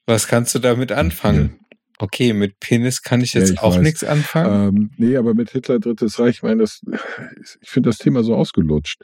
[0.05, 1.59] Was kannst du damit anfangen?
[2.01, 3.81] Okay, mit Penis kann ich Ja, jetzt ich auch weiß.
[3.81, 4.67] nichts anfangen.
[4.77, 6.81] Ähm, nee, aber mit Hitler Drittes Reich, ich meine, das,
[7.61, 9.01] ich finde das Thema so ausgelutscht.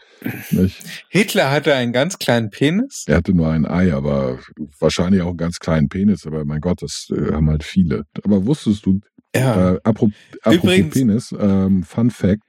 [0.51, 0.81] Nicht?
[1.09, 3.03] Hitler hatte einen ganz kleinen Penis.
[3.07, 4.39] Er hatte nur ein Ei, aber
[4.79, 8.03] wahrscheinlich auch einen ganz kleinen Penis, aber mein Gott, das äh, haben halt viele.
[8.23, 9.01] Aber wusstest du,
[9.35, 9.73] Ja.
[9.73, 12.43] äh, apropos, apropos Übrigens- Penis, ähm, Fun Fact,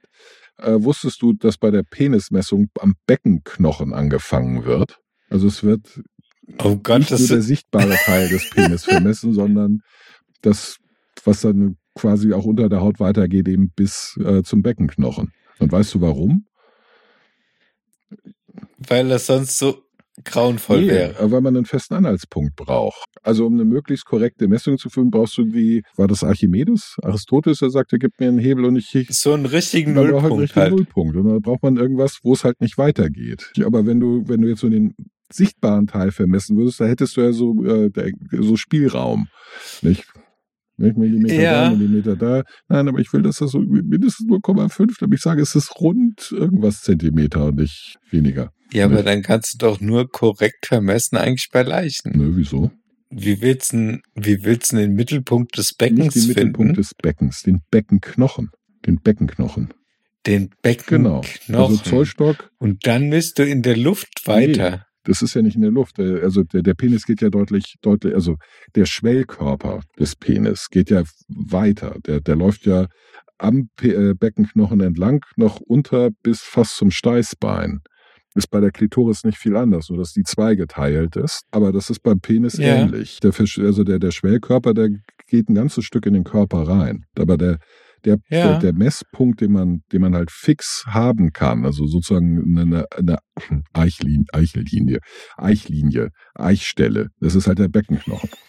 [0.59, 4.97] äh, wusstest du, dass bei der Penismessung am Beckenknochen angefangen wird?
[5.29, 5.99] Also es wird
[6.59, 9.81] oh Gott, nicht nur der sichtbare Teil des Penis vermessen, sondern
[10.41, 10.77] das,
[11.23, 15.31] was dann quasi auch unter der Haut weitergeht, eben bis äh, zum Beckenknochen.
[15.59, 16.45] Und weißt du warum?
[18.77, 19.83] weil das sonst so
[20.23, 21.31] grauenvoll Nee, wäre.
[21.31, 23.05] weil man einen festen Anhaltspunkt braucht.
[23.21, 26.95] Also um eine möglichst korrekte Messung zu führen, brauchst du wie, war das Archimedes?
[27.03, 30.31] Aristoteles, der sagte, gib mir einen Hebel und ich So einen richtigen Man braucht halt
[30.31, 30.71] einen Nullpunkt richtigen halt.
[30.73, 31.15] Nullpunkt.
[31.17, 33.51] Und dann braucht man irgendwas, wo es halt nicht weitergeht.
[33.63, 34.95] Aber wenn du, wenn du jetzt so den
[35.31, 37.91] sichtbaren Teil vermessen würdest, da hättest du ja so, äh,
[38.39, 39.27] so Spielraum.
[39.81, 40.05] Nicht?
[40.77, 41.69] Nicht Millimeter Ja.
[41.69, 42.43] da, Millimeter da.
[42.69, 46.31] Nein, aber ich will, dass das so mindestens 0,5, damit ich sage, es ist rund
[46.31, 48.51] irgendwas Zentimeter und nicht weniger.
[48.73, 52.11] Ja, aber dann kannst du doch nur korrekt vermessen eigentlich bei Leichen.
[52.15, 52.71] Nö, wieso?
[53.09, 56.39] Wie willst du wie willst du den Mittelpunkt des Beckens Nicht den finden?
[56.39, 58.49] Mittelpunkt des Beckens, den Beckenknochen.
[58.85, 59.69] Den Beckenknochen.
[60.25, 61.21] den Genau.
[61.21, 61.55] Beckenknochen.
[61.55, 64.85] Also Zollstock Und dann bist du in der Luft weiter.
[65.07, 65.97] Das ist ja nicht in der Luft.
[65.97, 68.35] Der- Also der, der Penis geht ja deutlich, deutlich, also
[68.75, 71.95] der Schwellkörper des Penis geht ja weiter.
[72.05, 72.87] Der, der läuft ja
[73.37, 77.79] am Pe äh, Beckenknochen entlang, noch unter bis fast zum Steißbein.
[78.35, 81.41] Ist bei der Klitoris nicht viel anders, nur dass die zweigeteilt ist.
[81.51, 82.75] Aber das ist beim Penis Ja.
[82.75, 83.19] ähnlich.
[83.21, 84.89] Der, Fisch- also der, der Schwellkörper, der
[85.27, 87.05] geht ein ganzes Stück in den Körper rein.
[87.17, 87.57] Aber der,
[88.05, 88.51] der, Ja.
[88.51, 93.17] der, der Messpunkt, den man, den man halt fix haben kann, also sozusagen eine, eine
[93.73, 94.99] Eichlin, Eichellinie,
[95.37, 98.29] Eichlinie, Eichstelle, das ist halt der Beckenknochen.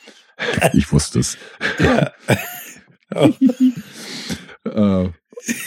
[0.72, 1.36] Ich wusste es.
[1.80, 2.12] Ja.
[3.14, 3.30] Oh,
[4.64, 5.08] Äh,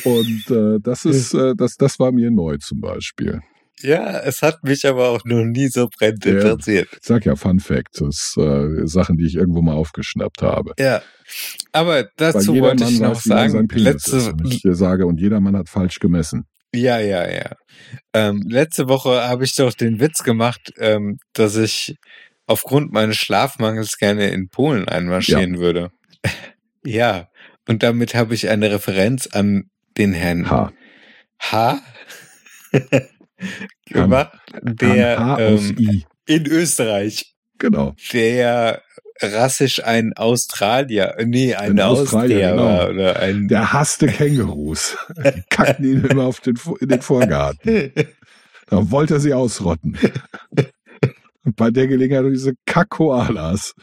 [0.03, 3.41] und äh, das ist, äh, das, das war mir neu zum Beispiel.
[3.83, 6.31] Ja, es hat mich aber auch noch nie so brennend Ja.
[6.33, 6.87] interessiert.
[6.93, 10.73] Ich sag ja Fun Fact, das äh, Sachen, die ich irgendwo mal aufgeschnappt habe.
[10.79, 11.01] Ja.
[11.71, 14.31] Aber dazu wollte Mann ich noch sagen, letzte, ist.
[14.43, 16.45] Ich sage, und jeder Mann hat falsch gemessen.
[16.73, 17.51] Ja, ja, ja.
[18.13, 21.97] Ähm, letzte Woche habe ich doch den Witz gemacht, ähm, dass ich
[22.47, 25.89] aufgrund meines Schlafmangels gerne in Polen einmarschieren würde.
[26.83, 27.27] Ja,
[27.67, 29.65] und damit habe ich eine Referenz an
[29.99, 30.73] den Herrn H.
[31.39, 31.79] H.
[33.87, 37.95] gemacht, der ähm, in Österreich, Genau.
[38.11, 38.81] der
[39.21, 42.63] rassisch ein Australier, nee, ein, Ein Australier, Austrier genau.
[42.63, 44.97] war oder ein Der hasste Kängurus.
[45.17, 47.91] Die kackten ihn immer auf den, in den Vorgarten.
[48.67, 49.97] Da wollte er sie ausrotten.
[51.43, 53.73] Und bei der Gelegenheit diese Kack-Koalas.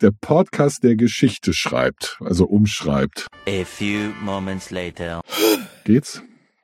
[0.00, 3.26] Der Podcast, der Geschichte schreibt, also umschreibt.
[3.46, 5.20] A few moments later.
[5.84, 6.22] Geht's?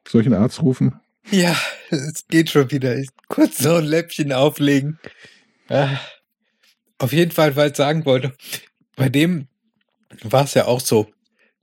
[0.09, 0.99] Soll ich einen Arzt rufen?
[1.31, 1.57] Ja,
[1.91, 2.97] es geht schon wieder.
[2.97, 4.99] Ich kurz so ein Läppchen auflegen.
[5.69, 5.99] Ah.
[6.99, 8.35] Auf jeden Fall, weil ich sagen wollte,
[8.97, 9.49] bei dem
[10.23, 11.11] war es ja auch so,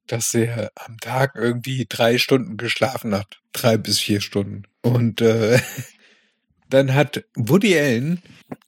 [0.07, 3.41] dass er am Tag irgendwie drei Stunden geschlafen hat.
[3.51, 4.63] Drei bis vier Stunden.
[4.81, 5.59] Und äh,
[6.69, 8.21] dann hat Woody Allen,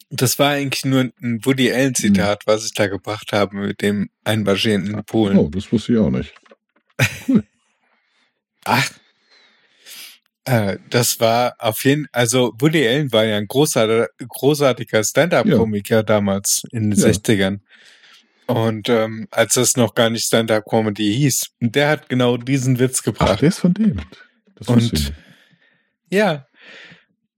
[0.09, 4.87] das war eigentlich nur ein Woody Allen-Zitat, was ich da gebracht habe mit dem Einmarschieren
[4.87, 5.37] in Polen.
[5.37, 6.33] Oh, das wusste ich auch nicht.
[8.65, 8.89] Ach.
[10.47, 16.63] Äh, das war auf jeden also Woody Allen war ja ein großartiger, großartiger Stand-Up-Komiker damals
[16.71, 17.07] in den Ja.
[17.07, 17.59] 60ern.
[18.47, 22.99] Und ähm, als es noch gar nicht Stand-Up-Comedy hieß, und der hat genau diesen Witz
[23.01, 23.41] Ach, gebracht.
[23.41, 23.99] der ist von dem.
[24.55, 25.13] Das und nicht.
[26.09, 26.47] ja,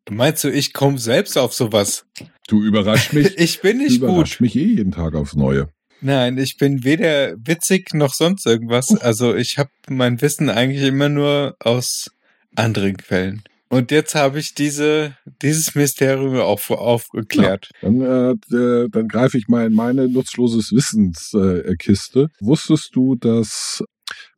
[0.05, 2.05] du meinst du, ich komme selbst auf sowas?
[2.47, 3.35] Du überraschst mich.
[3.39, 4.37] Ich bin du nicht gut.
[4.39, 5.69] mich eh jeden Tag aufs Neue.
[6.01, 8.95] Nein, ich bin weder witzig noch sonst irgendwas.
[8.95, 12.11] Also ich habe mein Wissen eigentlich immer nur aus
[12.59, 13.43] anderen Quellen.
[13.71, 17.69] Und jetzt habe ich diese, dieses Mysterium auch vor- aufgeklärt.
[17.81, 22.21] Dann, äh, äh, dann greife ich mal in meine nutzloses Wissenskiste.
[22.21, 22.27] Äh.
[22.39, 23.83] Wusstest du, dass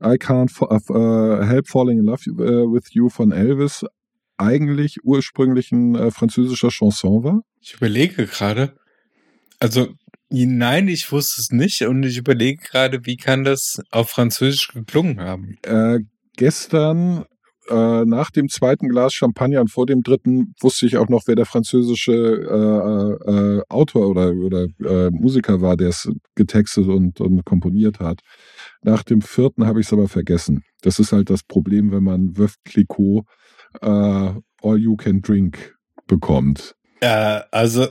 [0.04, 3.86] I Can't äh, Help Falling in Love äh, with You von Elvis
[4.38, 7.42] eigentlich ursprünglich ein äh, französischer Chanson war?
[7.62, 8.76] Ich überlege gerade.
[9.60, 9.94] Also
[10.30, 15.22] nein, ich wusste es nicht und ich überlege gerade, wie kann das auf Französisch geklungen
[15.22, 15.58] haben.
[15.64, 16.00] Äh,
[16.36, 17.26] gestern
[17.70, 21.36] äh, nach dem zweiten Glas Champagner und vor dem dritten wusste ich auch noch, wer
[21.36, 22.12] der französische
[23.28, 28.22] äh, äh, Autor oder, oder äh, Musiker war, der es getextet und, und komponiert hat.
[28.82, 30.64] Nach dem vierten habe ich es aber vergessen.
[30.82, 33.26] Das ist halt das Problem, wenn man Veuve Clicquot
[33.82, 36.76] äh, All You Can Drink bekommt.
[37.00, 37.88] Äh, also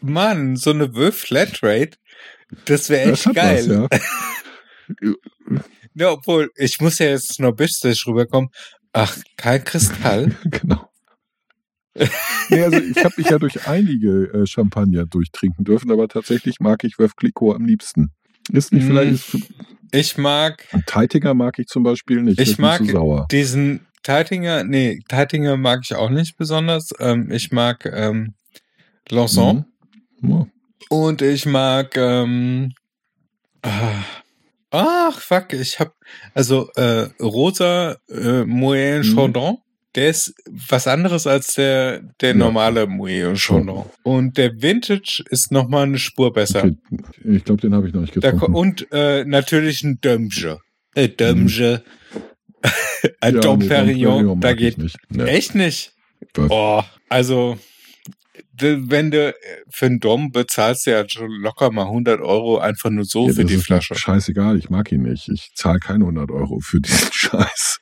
[0.00, 1.98] Mann, so eine Wölf Flatrate,
[2.64, 3.88] das wäre Das echt hat geil.
[3.90, 4.00] was,
[5.00, 5.14] ja.
[5.94, 8.50] Ja, obwohl, ich muss ja jetzt snobistisch rüberkommen.
[8.92, 10.34] Ach, kein Kristall?
[10.44, 10.88] genau.
[12.48, 16.82] nee, also ich habe mich ja durch einige äh, Champagner durchtrinken dürfen, aber tatsächlich mag
[16.84, 18.10] ich Veuve Clicquot am liebsten.
[18.52, 19.36] Ist nicht Mm, vielleicht,
[19.92, 22.40] Ich mag Teitinger mag ich zum Beispiel nicht.
[22.40, 22.82] Ich mag
[23.30, 26.90] diesen Teitinger, nee, Teitinger mag ich auch nicht besonders.
[26.98, 28.34] Ähm, ich mag ähm,
[29.08, 29.64] Lanson
[30.20, 30.30] Mhm.
[30.30, 30.46] Ja.
[30.90, 32.72] und ich mag ähm,
[33.62, 34.02] ah,
[34.74, 35.92] ach fuck, ich hab
[36.34, 39.14] also äh, rosa äh, Moët Mhm.
[39.14, 39.56] Chandon.
[39.94, 40.34] Der ist
[40.68, 42.34] was anderes als der der Ja.
[42.34, 43.84] normale Moët Chandon.
[44.02, 46.64] Und der Vintage ist noch mal eine Spur besser.
[46.64, 46.76] Okay.
[47.24, 48.54] Ich glaube, den habe ich noch nicht Da, ko- getrunken.
[48.56, 50.58] und äh, natürlich ein Dömge.
[50.96, 51.82] Äh, Dömge.
[53.20, 54.96] ein Ja, Dom Perignon, da geht nicht.
[55.10, 55.24] Nee.
[55.24, 55.92] Echt nicht?
[56.34, 56.50] Was?
[56.50, 57.58] Oh, also,
[58.58, 59.34] wenn du äh,
[59.70, 63.44] für einen Dom bezahlst, ja schon locker mal 100 Euro einfach nur so Ja, für
[63.44, 63.94] die Flasche.
[63.94, 65.28] Scheißegal, ich mag ihn nicht.
[65.28, 67.78] Ich zahle keine 100 Euro für diesen Scheiß.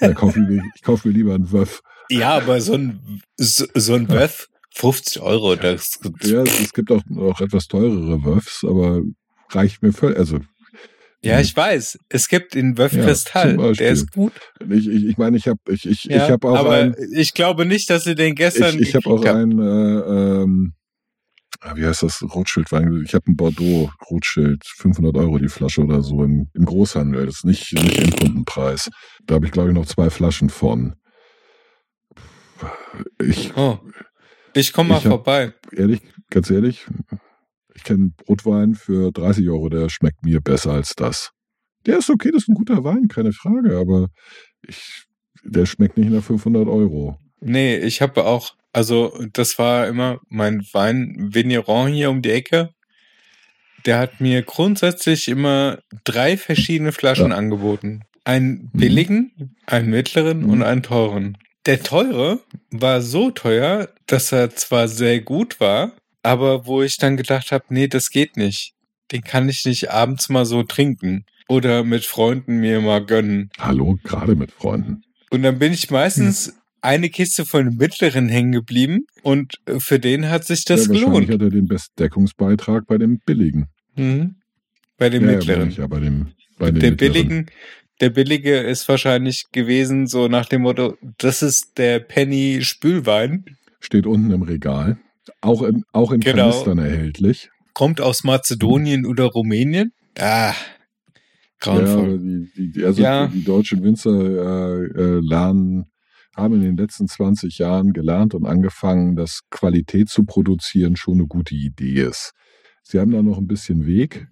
[0.00, 1.82] ja, kauf mir, ich kaufe mir lieber einen Wöff.
[2.08, 6.90] Ja, aber so ein, so, so ein Wöff, 50 Euro, das, Ja, es, es gibt
[6.90, 9.02] auch, auch etwas teurere Wöffs, aber
[9.50, 10.18] reicht mir völlig.
[10.18, 10.40] Also,
[11.22, 11.98] ja, ich weiß.
[12.08, 14.32] Es gibt den Wöff Ja, Kristall, der ist gut.
[14.70, 16.94] ich, ich, ich meine, ich habe ich, ich, Ja, ich hab auch aber einen.
[17.14, 20.72] ich glaube nicht, dass sie den gestern Ich, ich habe auch einen, äh, ähm,
[21.60, 23.02] ah, wie heißt das, Rotschildwein?
[23.04, 27.26] Ich habe einen Bordeaux Rotschild, 500 Euro die Flasche oder so im, im Großhandel.
[27.26, 28.88] Das ist nicht, nicht Endkundenpreis.
[29.26, 30.94] Da habe ich, glaube ich, noch zwei Flaschen von.
[33.22, 33.78] Ich, Oh.
[34.54, 35.52] Ich komme mal Ich hab- vorbei.
[35.72, 36.00] ehrlich,
[36.30, 36.86] ganz ehrlich,
[37.80, 41.30] ich kenne Rotwein für 30 Euro, der schmeckt mir besser als das.
[41.86, 44.08] Der ist okay, das ist ein guter Wein, keine Frage, aber
[44.66, 45.04] ich,
[45.44, 47.18] der schmeckt nicht nach 500 Euro.
[47.40, 52.70] Nee, ich habe auch, also das war immer mein Wein Vigneron hier um die Ecke.
[53.86, 57.36] Der hat mir grundsätzlich immer drei verschiedene Flaschen Ja.
[57.36, 58.02] angeboten.
[58.24, 60.50] Einen billigen, einen mittleren Mhm.
[60.50, 61.38] und einen teuren.
[61.64, 65.92] Der teure war so teuer, dass er zwar sehr gut war,
[66.22, 68.74] aber wo ich dann gedacht habe, nee, das geht nicht.
[69.12, 73.50] Den kann ich nicht abends mal so trinken oder mit Freunden mir mal gönnen.
[73.58, 75.02] Hallo, gerade mit Freunden.
[75.30, 79.98] Und dann bin ich meistens eine Kiste von dem mittleren hängen geblieben und äh, für
[79.98, 81.30] den hat sich das ja, wahrscheinlich gelohnt.
[81.30, 83.66] hat er den Bestdeckungsbeitrag bei dem billigen.
[83.96, 84.36] Mhm.
[84.96, 85.68] Bei dem ja, mittleren.
[85.68, 87.12] ich ja, bei dem, bei dem der mittleren.
[87.12, 87.46] billigen,
[88.00, 93.44] der billige ist wahrscheinlich gewesen, so nach dem Motto, das ist der Penny Spülwein,
[93.80, 94.98] Steht unten im Regal.
[95.40, 96.50] Auch in, auch in Genau.
[96.50, 97.50] Kanistern erhältlich.
[97.74, 99.92] kommt aus Mazedonien oder Rumänien.
[100.18, 100.54] Ah, Ja,
[101.60, 102.04] grauenvoll.
[102.04, 103.26] aber die, die, also Ja.
[103.28, 105.84] die deutschen Winzer äh, äh, lernen,
[106.36, 111.26] haben in den letzten 20 Jahren gelernt und angefangen, dass Qualität zu produzieren schon eine
[111.26, 112.32] gute Idee ist.
[112.82, 114.26] Sie haben da noch ein bisschen Weg.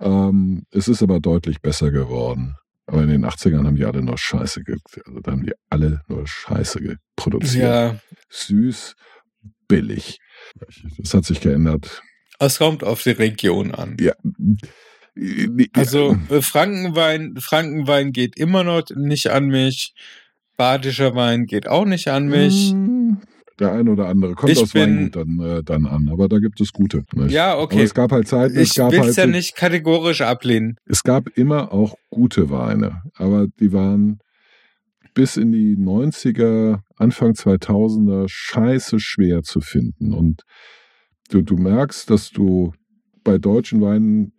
[0.00, 2.56] Ähm, es ist aber deutlich besser geworden.
[2.86, 4.62] Aber in den 80ern haben die alle nur Scheiße
[5.06, 7.62] also da haben die alle nur Scheiße produziert.
[7.64, 7.96] ja,
[8.28, 8.94] Süß,
[9.68, 10.18] billig.
[10.98, 12.02] Das hat sich geändert.
[12.38, 13.96] es kommt auf die Region an.
[14.00, 14.12] Ja.
[15.74, 19.94] Also äh, Frankenwein, Frankenwein geht immer noch nicht an mich.
[20.56, 22.72] Badischer Wein geht auch nicht an mich.
[22.74, 23.14] Mm,
[23.58, 26.38] Der ein oder andere kommt Ich aus bin- Weingut dann, äh, dann an, aber da
[26.38, 27.02] gibt es gute.
[27.14, 27.32] Nicht?
[27.32, 27.82] Ja, Aber okay.
[27.82, 30.76] es gab halt Zeiten, es Ich gab halt, es ja nicht kategorisch ablehnen.
[30.86, 34.18] es gab immer auch gute Weine, aber die waren
[35.14, 40.12] bis in die 90er, Anfang 2000er scheiße schwer zu finden.
[40.14, 40.42] Und
[41.30, 42.72] du, du merkst, dass du
[43.24, 44.32] bei deutschen Weinen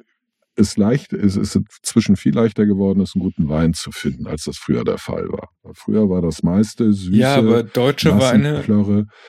[0.55, 4.43] es leicht, es ist inzwischen viel leichter geworden ist, einen guten Wein zu finden, als
[4.43, 5.49] das früher der Fall war.
[5.73, 8.63] Früher war das meiste süße, Ja, aber deutsche Weine,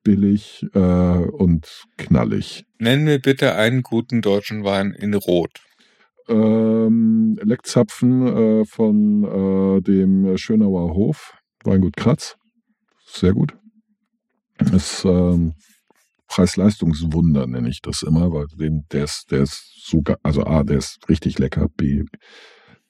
[0.02, 2.64] billig äh, und knallig.
[2.78, 5.60] nenn mir bitte einen guten deutschen Wein in Rot.
[6.28, 11.32] Ähm, Leckzapfen äh, von äh, dem Schönauer Hof,
[11.64, 12.36] Weingut Kratz.
[13.14, 13.54] Sehr gut.
[14.72, 15.54] Ist ähm,
[16.28, 20.78] Preis-Leistungswunder, nenne ich das immer, weil den, der ist, der ist sogar, also A, der
[20.78, 22.04] ist richtig lecker, B,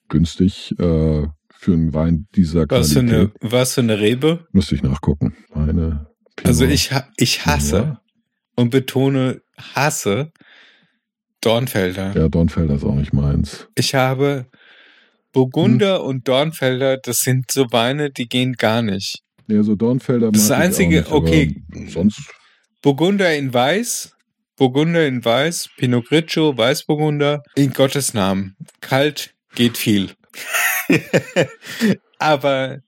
[0.09, 3.33] günstig äh, für einen Wein dieser Was für Qualität.
[3.41, 4.47] eine, was für eine Rebe?
[4.51, 5.35] Müsste ich nachgucken.
[5.53, 8.01] Eine Pinot Also ich, ich hasse Noir.
[8.55, 10.31] und betone hasse
[11.41, 12.15] Dornfelder.
[12.15, 13.67] Ja, Dornfelder ist auch nicht meins.
[13.75, 14.47] Ich habe
[15.31, 16.05] Burgunder Hm.
[16.05, 19.21] und Dornfelder, das sind so Weine, die gehen gar nicht.
[19.47, 21.61] Ja, so Dornfelder Das Einzige- nicht, okay.
[21.89, 22.21] Sonst
[22.81, 24.15] Burgunder in Weiß,
[24.57, 28.55] Burgunder in Weiß, Pinot Grigio, Weißburgunder, in Gottes Namen.
[28.81, 30.11] Kalt geht viel.
[32.19, 32.79] Aber,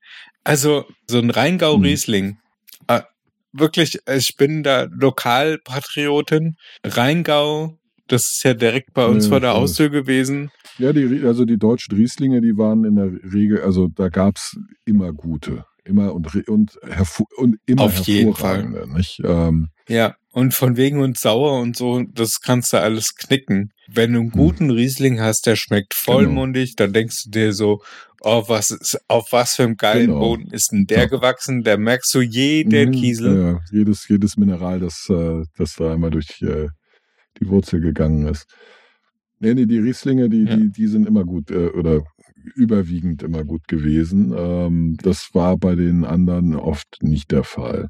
[0.43, 1.83] also, so ein Rheingau Hm.
[1.83, 2.37] Riesling,
[2.87, 3.01] äh,
[3.53, 6.55] wirklich, ich bin da Lokalpatriotin.
[6.85, 7.77] Rheingau,
[8.07, 9.53] das ist ja direkt bei uns Ja, vor der.
[9.53, 10.49] Haustür gewesen.
[10.77, 14.55] Ja, die, also die deutschen Rieslinge, die waren in der Regel, also da gab's
[14.85, 15.65] immer gute.
[15.87, 16.77] Immer und, und,
[17.37, 18.93] und immer Auf jeden hervorragende.
[18.93, 19.21] Nicht?
[19.23, 23.71] Ähm, Ja, und von wegen und sauer und so, das kannst du alles knicken.
[23.87, 24.13] Wenn Hm.
[24.13, 26.03] du einen guten Riesling hast, der schmeckt Genau.
[26.17, 27.81] vollmundig, dann denkst du dir so,
[28.21, 30.19] oh, was ist, auf was für einem geilen Genau.
[30.19, 31.05] Boden ist denn der Ja.
[31.05, 31.63] gewachsen?
[31.63, 33.41] Da merkst du jeden mhm, Kiesel.
[33.41, 36.67] Ja, jedes, jedes Mineral, das, äh, das da einmal durch äh,
[37.39, 38.45] die Wurzel gegangen ist.
[39.39, 40.57] Nee, nee, die Rieslinge, die, Ja.
[40.57, 42.03] die, die sind immer gut äh, oder
[42.55, 44.33] überwiegend immer gut gewesen.
[44.35, 47.89] Ähm, das war bei den anderen oft nicht der Fall.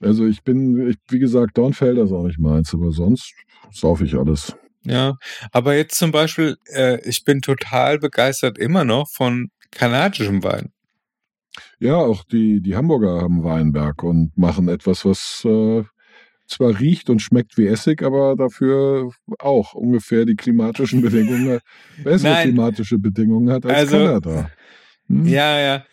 [0.00, 3.32] Also ich bin, ich, wie gesagt, Dornfelder ist auch nicht meins, aber sonst
[3.70, 4.54] saufe ich alles.
[4.84, 5.16] Ja,
[5.52, 10.72] aber jetzt zum Beispiel, äh, ich bin total begeistert immer noch von kanadischem Wein.
[11.78, 15.84] Ja, auch die, die Hamburger haben Weinberg und machen etwas, was äh,
[16.46, 21.60] zwar riecht und schmeckt wie Essig, aber dafür auch ungefähr die klimatischen Bedingungen,
[22.04, 22.42] bessere Nein.
[22.48, 24.50] klimatische Bedingungen hat als Also, Kanada.
[25.08, 25.26] Hm?
[25.26, 25.84] Ja, ja.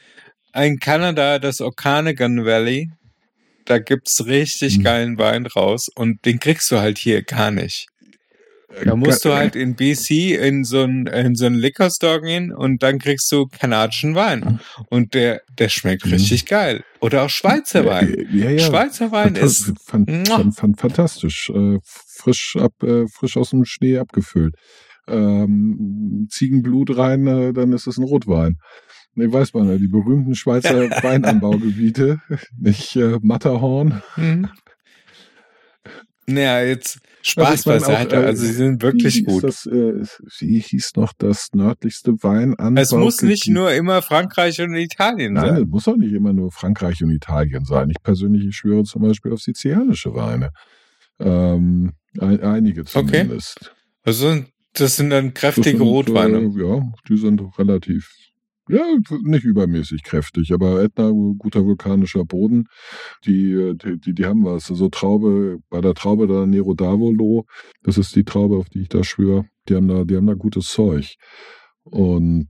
[0.55, 2.91] In Kanada, das Okanagan Valley,
[3.65, 4.83] da gibt's richtig Mhm.
[4.83, 7.87] geilen Wein raus und den kriegst du halt hier gar nicht.
[8.84, 12.51] Da musst du halt in BC in so ein in so ein Liquor Store gehen
[12.53, 14.59] und dann kriegst du kanadischen Wein
[14.89, 16.13] und der der schmeckt Mhm.
[16.13, 18.28] richtig geil oder auch Schweizer Wein.
[18.32, 18.59] Ja, ja.
[18.59, 21.49] Schweizer Wein Fantas- ist fan, fan, fan, fantastisch.
[21.53, 24.55] Äh, frisch, ab, äh, frisch aus dem Schnee abgefüllt.
[25.07, 28.57] Ähm, Ziegenblut rein, äh, dann ist es ein Rotwein.
[29.15, 32.21] Nee, weiß man ja, die berühmten Schweizer Weinanbaugebiete,
[32.59, 34.01] nicht äh, Matterhorn.
[34.15, 34.49] Mhm.
[36.26, 38.15] Naja, jetzt Spaß ich meine auch, beiseite.
[38.15, 39.43] äh, also sie sind wirklich wie, gut.
[39.43, 40.03] Das, äh,
[40.39, 42.82] wie hieß noch das nördlichste Weinanbau?
[42.82, 45.69] Es muss nicht nur immer Frankreich und Italien Nein, es sein.
[45.69, 47.89] muss auch nicht immer nur Frankreich und Italien sein.
[47.89, 50.51] Ich persönlich ich schwöre zum Beispiel auf sizilianische Weine.
[51.19, 53.74] Ähm, ein, einige zumindest.
[54.03, 54.43] Also
[54.74, 56.39] das sind dann kräftige sind, Rotweine.
[56.39, 58.11] Äh, ja, die sind relativ,
[58.70, 58.82] ja,
[59.24, 62.68] nicht übermäßig kräftig, aber Ätna, guter vulkanischer Boden,
[63.26, 64.70] die, die, die, haben was.
[64.70, 67.45] Also Traube, bei der Traube da Nero d'Avolo,
[67.84, 70.34] das ist die Traube, auf die ich da schwöre, die haben da, die haben da
[70.34, 71.16] gutes Zeug.
[71.84, 72.47] Und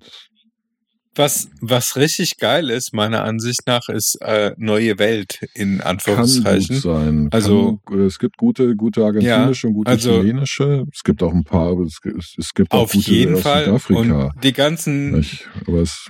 [1.15, 5.85] Was, was richtig geil ist, meiner Ansicht nach, ist äh, Neue Welt in kann gut
[5.85, 6.79] Anführungszeichen.
[6.79, 7.27] sein.
[7.31, 10.85] Also- kann, es gibt gute, gute argentinische und gute also- chilenische.
[10.91, 13.65] Es gibt auch ein paar, aber es, es, gibt auch Auf gute jeden Fall.
[13.65, 13.99] Südafrika.
[14.25, 15.47] Und die ganzen Nicht?
[15.67, 16.09] Aber es,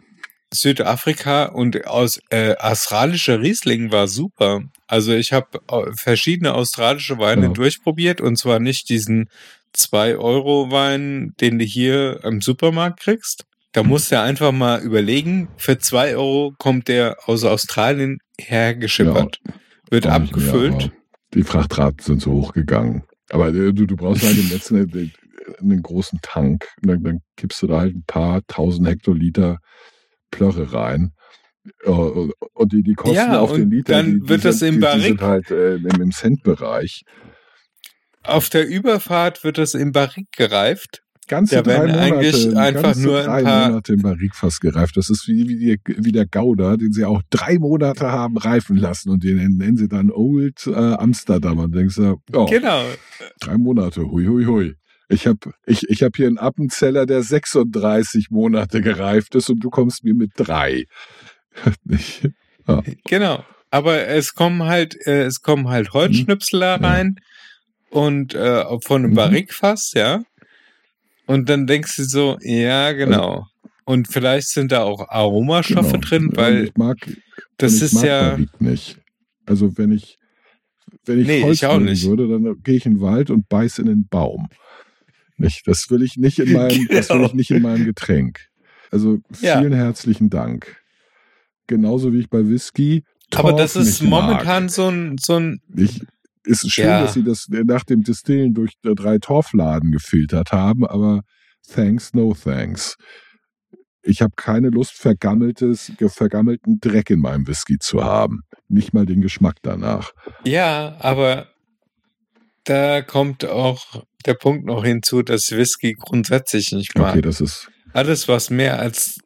[0.54, 4.62] Südafrika und aus äh, australischer Riesling war super.
[4.88, 7.52] Also ich habe äh, verschiedene australische Weine Ja.
[7.52, 9.28] durchprobiert und zwar nicht diesen
[9.76, 13.46] 2-Euro-Wein, den du hier im Supermarkt kriegst.
[13.74, 19.40] Da musst du einfach mal überlegen, für 2 Euro kommt der aus Australien hergeschippert,
[19.90, 20.74] wird nicht mehr, abgefüllt.
[20.74, 20.92] aber
[21.34, 23.04] die Frachtraten sind so hochgegangen.
[23.32, 25.12] Aber äh, du, du brauchst halt im letzten den-
[25.60, 26.68] einen großen Tank.
[26.82, 29.58] Und dann, dann kippst du da halt ein paar tausend Hektoliter
[30.32, 31.12] Plörre rein.
[31.84, 33.94] Äh, Und die, die kosten Ja, auf den Liter.
[33.94, 37.02] dann die, die wird das sind, im die Barrique- sind halt äh, im, im Centbereich.
[38.22, 41.03] Auf der Überfahrt wird das im Barrique gereift.
[41.28, 44.62] Ganze Da drei werden Monate, eigentlich einfach nur ein drei paar- Monate im Barrique fast
[44.62, 44.98] gereift.
[44.98, 48.76] Das ist wie, wie, die, wie der Gouda, den sie auch drei Monate haben reifen
[48.78, 51.60] lassen und den nennen sie dann Old äh, Amsterdam.
[51.60, 52.84] Und denkst du, oh, Genau.
[53.40, 54.76] drei Monate, hui, hui, hui.
[55.10, 59.70] Ich habe ich, ich hab hier einen Appenzeller, der 36 Monate gereift ist und du
[59.70, 60.86] kommst mir mit drei.
[61.84, 62.30] Nicht?
[63.06, 63.44] Genau.
[63.70, 66.84] Aber es kommen halt, äh, es kommen halt Holzschnipsel da Mhm.
[66.84, 66.90] Ja.
[66.90, 67.16] rein
[67.90, 69.16] und äh, von einem Mhm.
[69.16, 70.24] Barrikfass, ja.
[71.26, 73.46] Und dann denkst du so, ja, genau.
[73.86, 76.00] Und vielleicht sind da auch Aromastoffe Genau.
[76.06, 76.98] drin, weil ich mag,
[77.58, 79.00] das ich ist mag ja, Barrique nicht.
[79.46, 80.18] Also wenn ich
[81.06, 82.08] wenn ich Nee, Holz ich nicht.
[82.08, 84.48] würde, dann gehe ich in den Wald und beiß in den Baum.
[85.38, 87.28] Nicht, das will ich nicht in meinem, das will Genau.
[87.28, 88.48] ich nicht in meinem Getränk.
[88.92, 89.60] Also Ja.
[89.60, 90.78] vielen herzlichen Dank.
[91.68, 93.04] Genauso wie ich bei Whisky.
[93.34, 94.24] aber Torf das ist nicht mag.
[94.30, 96.02] momentan so ein, so ein, Ich,
[96.46, 97.02] ist schön, Ja.
[97.02, 101.22] dass sie das nach dem Distillen durch äh, drei Torfladen gefiltert haben, aber
[101.68, 102.96] thanks, no thanks.
[104.06, 108.42] Ich habe keine Lust, vergammeltes, vergammelten Dreck in meinem Whisky zu haben.
[108.68, 110.12] Nicht mal den Geschmack danach.
[110.44, 111.48] ja, aber
[112.66, 117.12] da kommt auch der Punkt noch hinzu, dass Whisky grundsätzlich nicht mag.
[117.12, 119.20] Okay, das ist, Alles, was mehr als,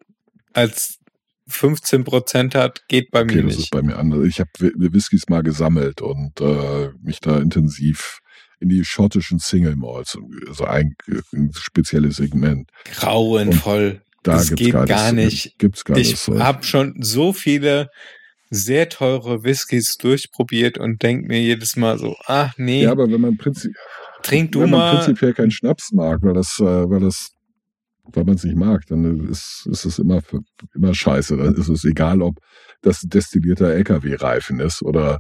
[0.54, 0.98] als
[1.48, 3.72] 15 Prozent hat, geht bei okay, mir das ist nicht.
[3.72, 4.26] bei mir anders.
[4.26, 8.20] Ich habe Whiskys mal gesammelt und äh, mich da intensiv
[8.60, 10.18] in die schottischen Single Malls,
[10.48, 10.96] also ein,
[11.34, 12.70] ein spezielles Segment.
[12.96, 14.02] Grauenvoll.
[14.24, 15.58] Da Das gibt's geht geiles- gar nicht.
[15.60, 17.90] Gibt's geiles Ich habe schon so viele
[18.50, 23.20] sehr teure Whiskys durchprobiert und denke mir jedes Mal so, ach nee, Ja, aber wenn
[23.22, 23.74] man, prinzip,
[24.24, 24.96] trink du wenn man mal.
[24.98, 27.32] prinzipiell keinen Schnaps mag, weil das, äh, weil das,
[28.14, 30.22] weil man es nicht mag, dann ist, ist es immer,
[30.74, 31.38] immer scheiße.
[31.38, 32.40] Dann ist es egal, ob
[32.82, 35.20] das destillierter LKW-Reifen ist oder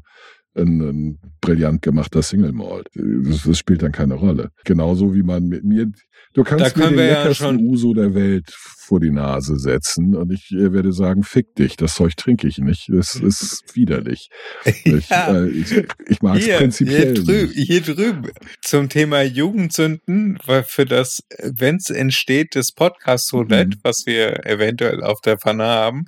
[0.57, 2.87] ein, ein brillant gemachter Single Malt.
[2.95, 4.49] Das, das spielt dann keine Rolle.
[4.65, 5.87] Genauso wie man mit mir,
[6.33, 10.15] du kannst mir den wir ja leckersten schon- Uso der Welt vor die Nase setzen
[10.15, 12.87] und ich äh, werde sagen, fick dich, das Zeug trinke ich nicht.
[12.89, 14.29] Das ist widerlich.
[14.85, 15.35] Ich, Ja.
[15.37, 15.73] äh, ich,
[16.07, 17.53] ich mag es prinzipiell hier, drü nicht.
[17.67, 18.29] hier drüben
[18.61, 23.81] zum Thema Jugendsünden, weil für das, wenn es entsteht, das Podcast Roulette, Mhm.
[23.83, 26.05] was wir eventuell auf der Pfanne haben,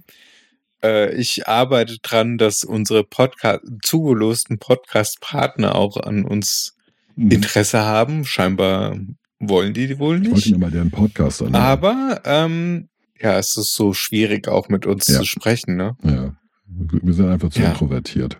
[0.84, 6.76] äh, ich arbeite dran, dass unsere Podcast zugelosten Podcast-Partner auch an uns
[7.16, 7.32] Mhm.
[7.32, 8.26] Interesse haben.
[8.26, 8.98] Scheinbar
[9.40, 10.52] wollen die wohl Ich wollte nicht.
[10.52, 11.56] mir mal deren Podcast anhören.
[11.56, 15.20] Aber ähm, ja, es ist so schwierig, auch mit uns Ja.
[15.20, 15.98] zu sprechen, ne?
[16.04, 16.36] Ja.
[16.68, 17.72] Wir sind einfach zu Ja.
[17.72, 18.38] introvertiert.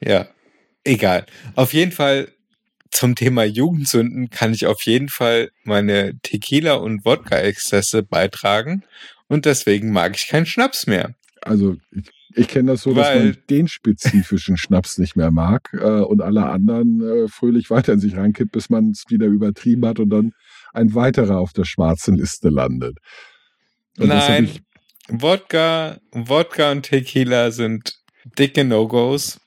[0.00, 0.28] Ja,
[0.84, 1.26] egal.
[1.56, 2.28] Auf jeden Fall
[2.90, 8.82] zum Thema Jugendsünden kann ich auf jeden Fall meine Tequila- und Wodka-Exzesse beitragen
[9.28, 11.14] und deswegen mag ich keinen Schnaps mehr.
[11.42, 15.70] Also ich, ich kenne das so, dass Weil- man den spezifischen Schnaps nicht mehr mag
[15.72, 19.86] äh, und alle anderen äh, fröhlich weiter in sich reinkippt, bis man es wieder übertrieben
[19.86, 20.32] hat und dann
[20.72, 22.98] ein weiterer auf der schwarzen Liste landet.
[23.98, 24.62] Und Nein, ich,
[25.08, 27.98] Wodka, Wodka und Tequila sind
[28.38, 29.40] dicke No-Gos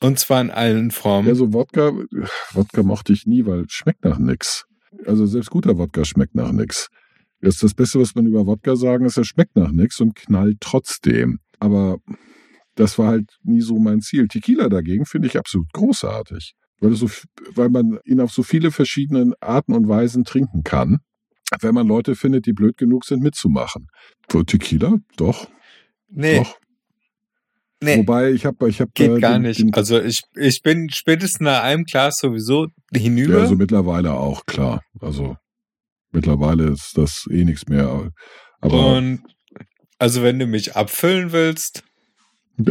[0.00, 1.28] und zwar in allen Formen.
[1.28, 1.92] ja, so Wodka,
[2.52, 4.64] Wodka mochte ich nie, weil es schmeckt nach nix.
[5.06, 6.88] Also selbst guter Wodka schmeckt nach nix.
[7.44, 10.14] Das, ist das Beste, was man über Wodka sagen, ist, er schmeckt nach nix und
[10.14, 11.40] knallt trotzdem.
[11.60, 11.98] Aber
[12.74, 14.28] das war halt nie so mein Ziel.
[14.28, 17.10] Tequila dagegen finde ich absolut großartig, weil, so,
[17.54, 21.00] weil man ihn auf so viele verschiedene Arten und Weisen trinken kann,
[21.60, 23.88] wenn man Leute findet, die blöd genug sind, mitzumachen.
[24.32, 24.96] So, Tequila?
[25.18, 25.46] Doch,
[26.08, 26.58] nee, doch.
[27.82, 29.62] nee, Wobei ich habe, ich habe geht gar nicht.
[29.76, 33.34] Also ich, ich bin spätestens nach einem Glas sowieso hinüber.
[33.34, 34.80] Ja, also mittlerweile auch, klar.
[35.00, 35.36] Also
[36.14, 38.10] mittlerweile ist das eh nichts mehr.
[38.60, 39.20] Aber und
[39.98, 41.84] also wenn du mich abfüllen willst,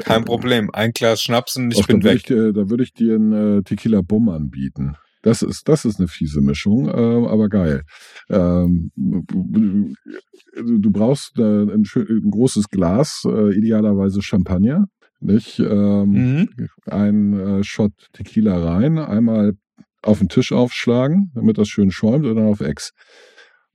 [0.06, 0.70] kein Problem.
[0.74, 2.16] Ein Glas Schnaps und ich Auch bin weg.
[2.16, 4.96] ich dir, da würde ich dir einen äh, Tequila Bum anbieten.
[5.24, 7.84] Das ist, das ist eine fiese Mischung, ähm, aber geil.
[8.30, 14.86] Ähm, du, brauchst äh, ein, ein großes Glas, äh, idealerweise Champagner,
[15.22, 15.60] nicht?
[15.60, 16.50] Ähm, Mhm.
[16.86, 19.54] Ein äh, Shot Tequila rein, einmal
[20.02, 22.92] auf den Tisch aufschlagen, damit das schön schäumt und dann auf Ex.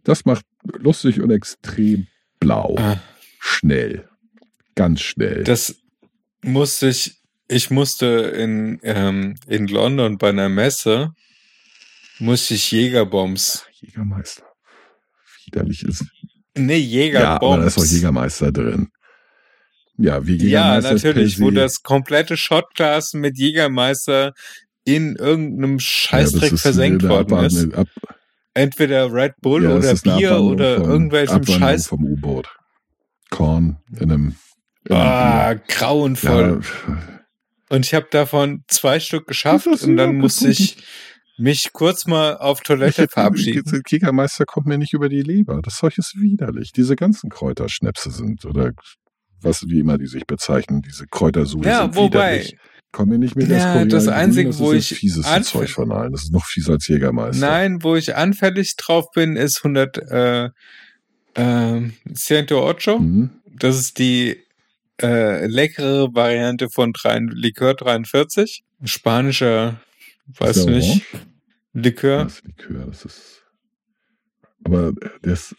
[0.09, 2.07] Das macht lustig und extrem
[2.41, 2.77] blau.
[2.79, 2.97] Ah,
[3.41, 4.09] Schnell.
[4.75, 5.45] Ganz schnell.
[5.45, 5.77] Das
[6.41, 11.13] musste ich, ich musste in, ähm, in London bei einer Messe,
[12.21, 13.67] musste ich Jägerbombs.
[13.83, 14.45] Jägermeister.
[15.45, 16.07] Widerlich ist.
[16.57, 17.93] Nee, Ja, aber da ist auch Jägerbombs.
[17.93, 18.89] Jägermeister drin.
[19.99, 20.43] Ja, wie Ja,
[20.79, 24.33] Jägermeister ist natürlich, wo das komplette Shotglas mit Jägermeister
[24.85, 27.75] in irgendeinem Ja, Scheißdreck ist versenkt worden ist.
[27.75, 27.89] Ab,
[28.59, 31.87] Entweder Red Bull ja, oder Bier oder vom- irgendwelchem Scheiß.
[31.89, 32.49] vom U-Boot.
[33.31, 34.35] Korn in einem.
[34.89, 36.61] In Ah, einem grauenvoll.
[36.61, 36.99] Bier.
[37.71, 40.79] Und ich habe davon zwei Stück geschafft und dann ja musste ich
[41.37, 43.83] mich kurz mal auf Toilette verabschieden.
[43.87, 45.61] Jägermeister kommt mir nicht über die Leber.
[45.63, 46.73] Das Zeug ist widerlich.
[46.73, 48.73] Diese ganzen Kräuterschnäpse sind, oder
[49.43, 52.57] was, wie immer die sich bezeichnen, diese Kräutersude Ja, sind wobei, widerlich.
[52.91, 55.43] Komm mir nicht mit Ja, das Grün, Einzige, das wo ist das ich fieseste anf-
[55.45, 56.13] Zeug von allen.
[56.13, 57.47] Das ist noch fieser als Jägermeister.
[57.47, 60.51] nein, wo ich anfällig drauf bin, ist 100 äh,
[62.15, 62.99] Ciento Ocho.
[62.99, 63.31] Mhm.
[63.59, 64.39] Das ist die
[65.03, 68.65] äh, leckere Variante von drei, Likör 43.
[68.85, 69.81] Spanischer,
[70.39, 71.03] weiß der nicht?
[71.73, 72.25] Likör.
[72.25, 73.43] Das ist Likör, das ist.
[74.65, 74.93] Aber
[75.25, 75.55] der ist,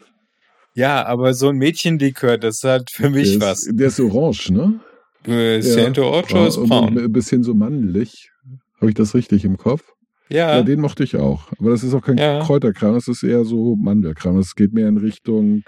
[0.74, 3.64] Ja, aber so ein Mädchenlikör, das hat für mich der was.
[3.64, 4.80] ist, der ist orange, ne?
[5.26, 6.98] Äh, Ciento Ocho Braun- ist braun.
[6.98, 8.32] Ein bisschen so männlich.
[8.78, 9.84] Habe ich das richtig im Kopf?
[10.30, 10.58] Ja.
[10.58, 11.52] Ja, den mochte ich auch.
[11.60, 12.40] Aber das ist auch kein Ja.
[12.42, 14.38] Kräuterkram, das ist eher so Mandelkram.
[14.38, 15.64] Das geht mehr in Richtung.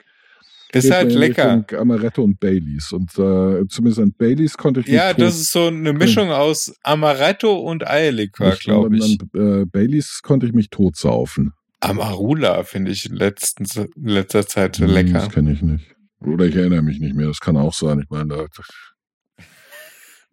[0.72, 1.58] ist halt lecker.
[1.58, 2.92] Richtung Amaretto und Baileys.
[2.94, 6.74] Und äh, zumindest an Baileys konnte ich mich Ja, das ist so eine Mischung aus
[6.84, 9.20] Amaretto und Eierlikör, glaube ich.
[9.34, 11.52] An, äh, Baileys konnte ich mich totsaufen.
[11.82, 15.14] Amarula finde ich in letzter Zeit Hm, lecker.
[15.14, 15.86] Das kenne ich nicht.
[16.22, 17.28] Oder ich erinnere mich nicht mehr.
[17.28, 18.00] Das kann auch sein.
[18.04, 18.46] Ich meine, da,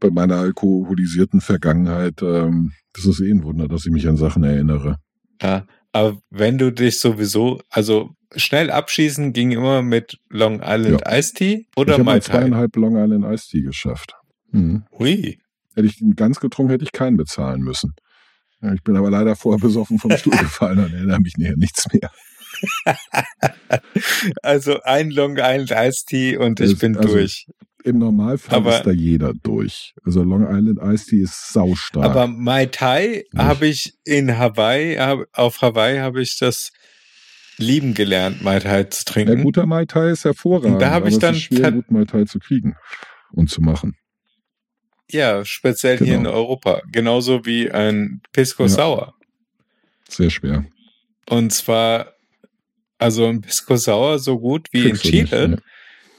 [0.00, 4.44] bei meiner alkoholisierten Vergangenheit, ähm, das ist eh ein Wunder, dass ich mich an Sachen
[4.44, 4.96] erinnere.
[5.42, 11.36] Ja, aber wenn du dich sowieso, also schnell abschießen ging immer mit Long Island Iced
[11.36, 12.32] Tea oder ich habe Mai mal Tai.
[12.32, 14.12] zweieinhalb Long Island Iced Tea geschafft.
[14.52, 14.84] Hm.
[14.98, 15.38] Hui.
[15.74, 17.94] Hätte ich den ganz getrunken, hätte ich keinen bezahlen müssen.
[18.60, 21.86] Ja, Ich bin aber leider vorher besoffen vom Stuhl gefallen und erinnere mich näher nichts
[21.92, 22.10] mehr.
[24.42, 27.46] Also ein Long Island Iced Tea und ich Das- bin also- durch.
[27.88, 29.94] Im Normalfall Aber- ist da jeder durch.
[30.04, 32.04] Also Long Island Iced Tea ist saustark.
[32.04, 36.70] Aber Mai Tai habe ich in Hawaii, hab, auf Hawaii habe ich das
[37.56, 39.42] lieben gelernt, Mai Tai zu trinken.
[39.42, 40.74] guter Mai Tai ist hervorragend.
[40.74, 42.76] Und da hab ich dann es ist schwer, gut Mai Tai zu kriegen
[43.32, 43.94] und zu machen.
[45.10, 46.34] Ja, speziell hier in Genau.
[46.34, 46.82] Europa.
[46.92, 48.68] Genauso wie ein Pisco Ja.
[48.68, 49.14] Sour.
[50.08, 50.66] Sehr schwer.
[51.30, 52.12] Und zwar,
[52.98, 55.62] also ein Pisco Sour so gut wie Kriegst in nicht, Chile ne?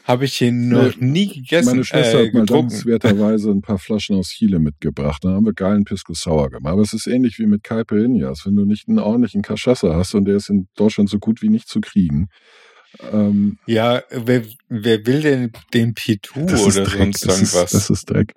[0.10, 1.70] Habe ich hier noch nie gegessen.
[1.70, 5.24] Meine Schwester äh, hat mal dankenswerterweise ein paar Flaschen aus Chile mitgebracht.
[5.24, 6.74] Da haben wir geilen Pisco Sour gemacht.
[6.74, 8.45] Aber es ist ähnlich wie mit Caipirinhas.
[8.45, 11.49] Wenn du nicht einen ordentlichen Cachaça hast und der ist in Deutschland so gut wie
[11.49, 12.28] nicht zu kriegen,
[13.14, 17.16] ähm, Ja, wer, wer will denn den Pitu oder Dreck.
[17.16, 17.72] sonst Das ist, irgendwas?
[17.72, 18.34] das ist Dreck.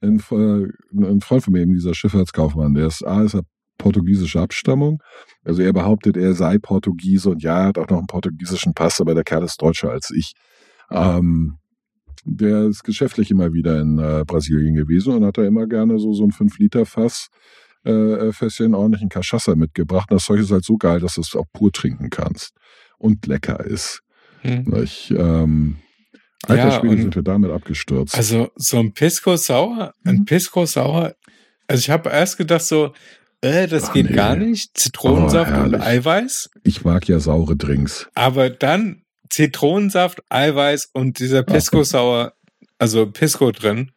[0.00, 3.42] Ein, Fre- ein Freund von mir, eben dieser Schifffahrtskaufmann, der ist A, ist er
[3.78, 5.00] portugiesische Abstammung.
[5.44, 9.00] Also er behauptet, er sei Portugiese und ja, er hat auch noch einen portugiesischen Pass,
[9.00, 10.32] aber der Kerl ist deutscher als ich.
[10.90, 11.58] Ähm,
[12.24, 16.12] der ist geschäftlich immer wieder in äh, Brasilien gewesen und hat da immer gerne so,
[16.14, 17.28] so ein 5-Liter-Fass
[17.84, 20.10] äh, Fässchen ordentlichen Cachaça mitgebracht.
[20.10, 22.52] Und das Zeug ist halt so geil, dass du es auch pur trinken kannst
[22.98, 24.00] und lecker ist.
[24.40, 24.72] Hm.
[24.82, 25.76] Ich, ähm,
[26.46, 28.14] alter Ja, Schwede sind wir damit abgestürzt.
[28.14, 30.24] Also so ein Pisco Sour, ein Mhm.
[30.24, 31.14] Pisco Sour,
[31.66, 32.94] also ich habe erst gedacht so,
[33.42, 34.16] äh, das Ach, geht nee.
[34.16, 35.74] gar nicht, Zitronensaft Oh, und.
[35.74, 38.08] Eiweiß, Ich mag ja saure Drinks.
[38.14, 39.02] aber dann
[39.34, 42.34] Zitronensaft, Eiweiß und dieser Pisco Sour,
[42.78, 43.90] also Pisco drin.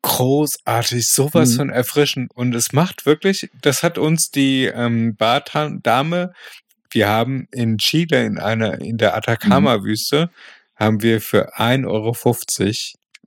[0.00, 1.56] Großartig, sowas Mhm.
[1.56, 2.30] von erfrischend.
[2.34, 6.32] Und es macht wirklich, das hat uns die ähm, Bardame,
[6.90, 10.30] wir haben in Chile, in einer, in der Atacama-Wüste,
[10.76, 12.14] haben wir für 1,50 Euro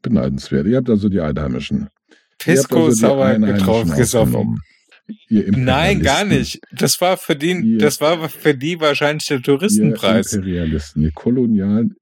[0.02, 0.66] Beneidenswert.
[0.66, 1.90] Ihr habt also die Einheimischen.
[2.44, 4.62] Also Einheimischen getrunken, gesoffen.
[5.30, 6.60] Ihr Nein, gar nicht.
[6.72, 10.34] Das war für die, Ihr- das war für die wahrscheinlich der Ihr Touristenpreis.
[10.34, 11.96] Imperialisten, ihr kolonialen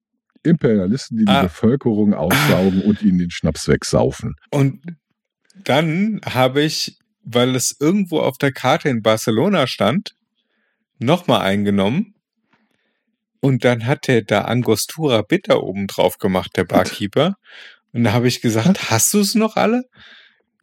[0.43, 1.43] Imperialisten, die die Ah.
[1.43, 4.36] Bevölkerung aussaugen und ihnen den Schnaps wegsaufen.
[4.51, 4.80] Und
[5.64, 10.12] dann habe ich, weil es irgendwo auf der Karte in Barcelona stand,
[10.99, 12.14] nochmal eingenommen.
[13.39, 17.36] Und dann hat der da Angostura Bitter oben drauf gemacht, der Barkeeper.
[17.91, 19.84] Und da habe ich gesagt, hast du es noch alle?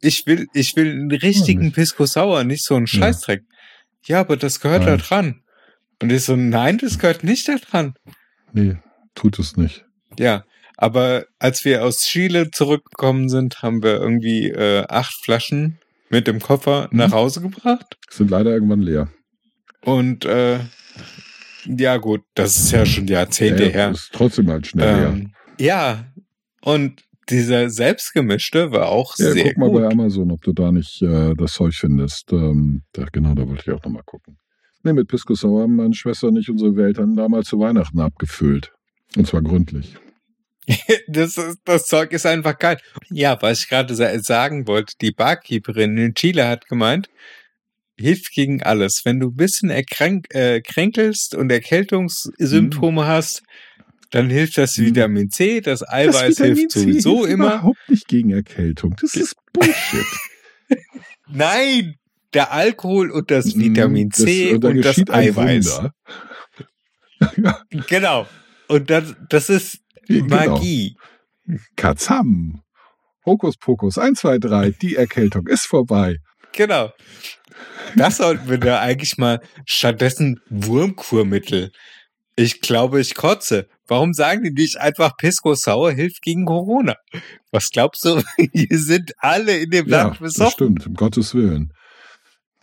[0.03, 1.75] Ich will, ich will einen richtigen nicht.
[1.75, 2.99] Pisco Sauer, nicht so einen Ja.
[2.99, 3.43] Scheißdreck.
[4.05, 4.99] Ja, aber das gehört da Nein.
[4.99, 5.41] dran.
[6.01, 7.93] Und ich so, nein, das gehört nicht da dran.
[8.51, 8.75] Nee,
[9.15, 9.85] tut es nicht.
[10.19, 10.43] Ja,
[10.75, 15.79] aber als wir aus Chile zurückgekommen sind, haben wir irgendwie äh, acht Flaschen
[16.09, 16.97] mit dem Koffer Mhm.
[16.97, 17.97] nach Hause gebracht.
[18.09, 19.07] Sind leider irgendwann leer.
[19.85, 20.59] Und äh,
[21.65, 23.91] ja gut, das ist ja schon Jahrzehnte Ja, her.
[23.91, 25.07] Ist trotzdem halt schnell leer.
[25.07, 26.05] Ähm, ja,
[26.61, 29.91] und dieser selbstgemischte war auch Ja, sehr guck mal bei gut.
[29.93, 32.31] Amazon, ob du da nicht äh, das Zeug findest.
[32.31, 34.37] Ähm, da, genau, da wollte ich auch nochmal gucken.
[34.83, 38.71] Nee, mit Pisco Sauer haben meine Schwester und ich unsere Eltern damals zu Weihnachten abgefüllt.
[39.15, 39.95] Und zwar gründlich.
[41.07, 42.77] Das, ist, das Zeug ist einfach geil.
[43.09, 47.09] Ja, was ich gerade sa sagen wollte, die Barkeeperin in Chile hat gemeint,
[47.99, 49.01] hilft gegen alles.
[49.03, 53.43] Wenn du ein bisschen erkränk, äh, kränkelst und Erkältungssymptome hast,
[54.13, 54.85] dann hilft das Mhm.
[54.85, 57.45] Vitamin C, das Eiweiß Vitamin hilft sowieso hilft immer.
[57.55, 58.95] überhaupt nicht gegen Erkältung.
[59.01, 60.05] Das ist Bullshit.
[61.27, 61.95] Nein,
[62.33, 65.77] der Alkohol und das Mhm, Vitamin C und das geschieht ein Eiweiß.
[65.77, 65.93] Wunder.
[67.87, 68.27] Genau.
[68.67, 70.27] Und das, das ist Genau.
[70.55, 70.95] Magie.
[71.77, 72.61] Katzam.
[73.25, 76.17] Hokus Pokus, 1, 2, 3, die Erkältung ist vorbei.
[76.51, 76.91] Genau.
[77.95, 81.71] Das sollten wir da eigentlich mal stattdessen Wurmkurmittel.
[82.35, 83.67] Ich glaube, ich kotze.
[83.87, 86.95] Warum sagen die nicht einfach Pisco Sauer hilft gegen Corona?
[87.51, 88.21] Was glaubst du?
[88.53, 90.51] Hier sind alle in dem Ja, Land das besoffen.
[90.53, 91.73] stimmt, um Gottes Willen.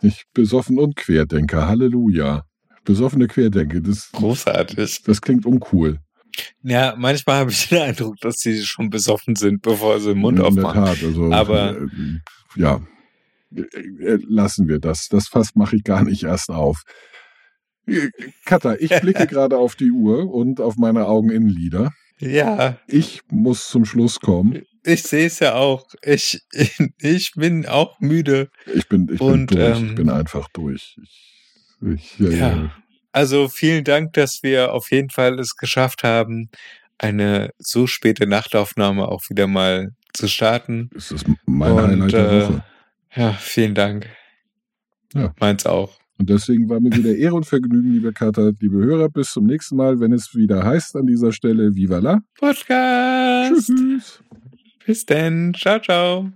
[0.01, 2.43] Ich besoffen und Querdenker, Halleluja.
[2.83, 5.03] Besoffene Querdenker, das, Großartig.
[5.03, 5.99] das klingt uncool.
[6.63, 10.39] Ja, manchmal habe ich den Eindruck, dass sie schon besoffen sind, bevor sie den Mund
[10.39, 10.85] In der aufmachen.
[10.85, 11.87] Tat, also, Aber- äh,
[12.55, 12.81] ja,
[13.53, 15.09] Äh, äh, lassen wir das.
[15.09, 16.81] Das Fass mache ich gar nicht erst auf.
[17.87, 18.09] Äh,
[18.45, 21.91] Katha, ich blicke gerade auf die Uhr und auf meine Augeninnenlider.
[22.19, 24.61] Ja, Ich muss zum Schluss kommen.
[24.83, 25.85] ich sehe es ja auch.
[26.03, 26.39] Ich,
[26.99, 28.49] ich bin auch müde.
[28.73, 29.79] Ich bin, ich Und, bin durch.
[29.79, 30.97] ähm, ich bin einfach durch.
[31.01, 32.71] Ich, ich, äh, Ja.
[33.13, 36.49] Also vielen Dank, dass wir auf jeden Fall es geschafft haben,
[36.97, 40.89] eine so späte Nachtaufnahme auch wieder mal zu starten.
[40.95, 42.63] Es ist mein Und, Highlight der äh, Woche.
[43.15, 44.07] Ja, vielen Dank.
[45.13, 45.33] Ja.
[45.39, 45.97] Meins auch.
[46.21, 49.09] Und deswegen war mir wieder Ehre und Vergnügen, liebe Katha, liebe Hörer.
[49.09, 52.21] Bis zum nächsten Mal, wenn es wieder heißt an dieser Stelle Viva la.
[52.37, 53.65] Podcast.
[53.65, 54.23] Tschüss.
[54.85, 55.51] Bis denn.
[55.55, 56.31] Ciao, ciao.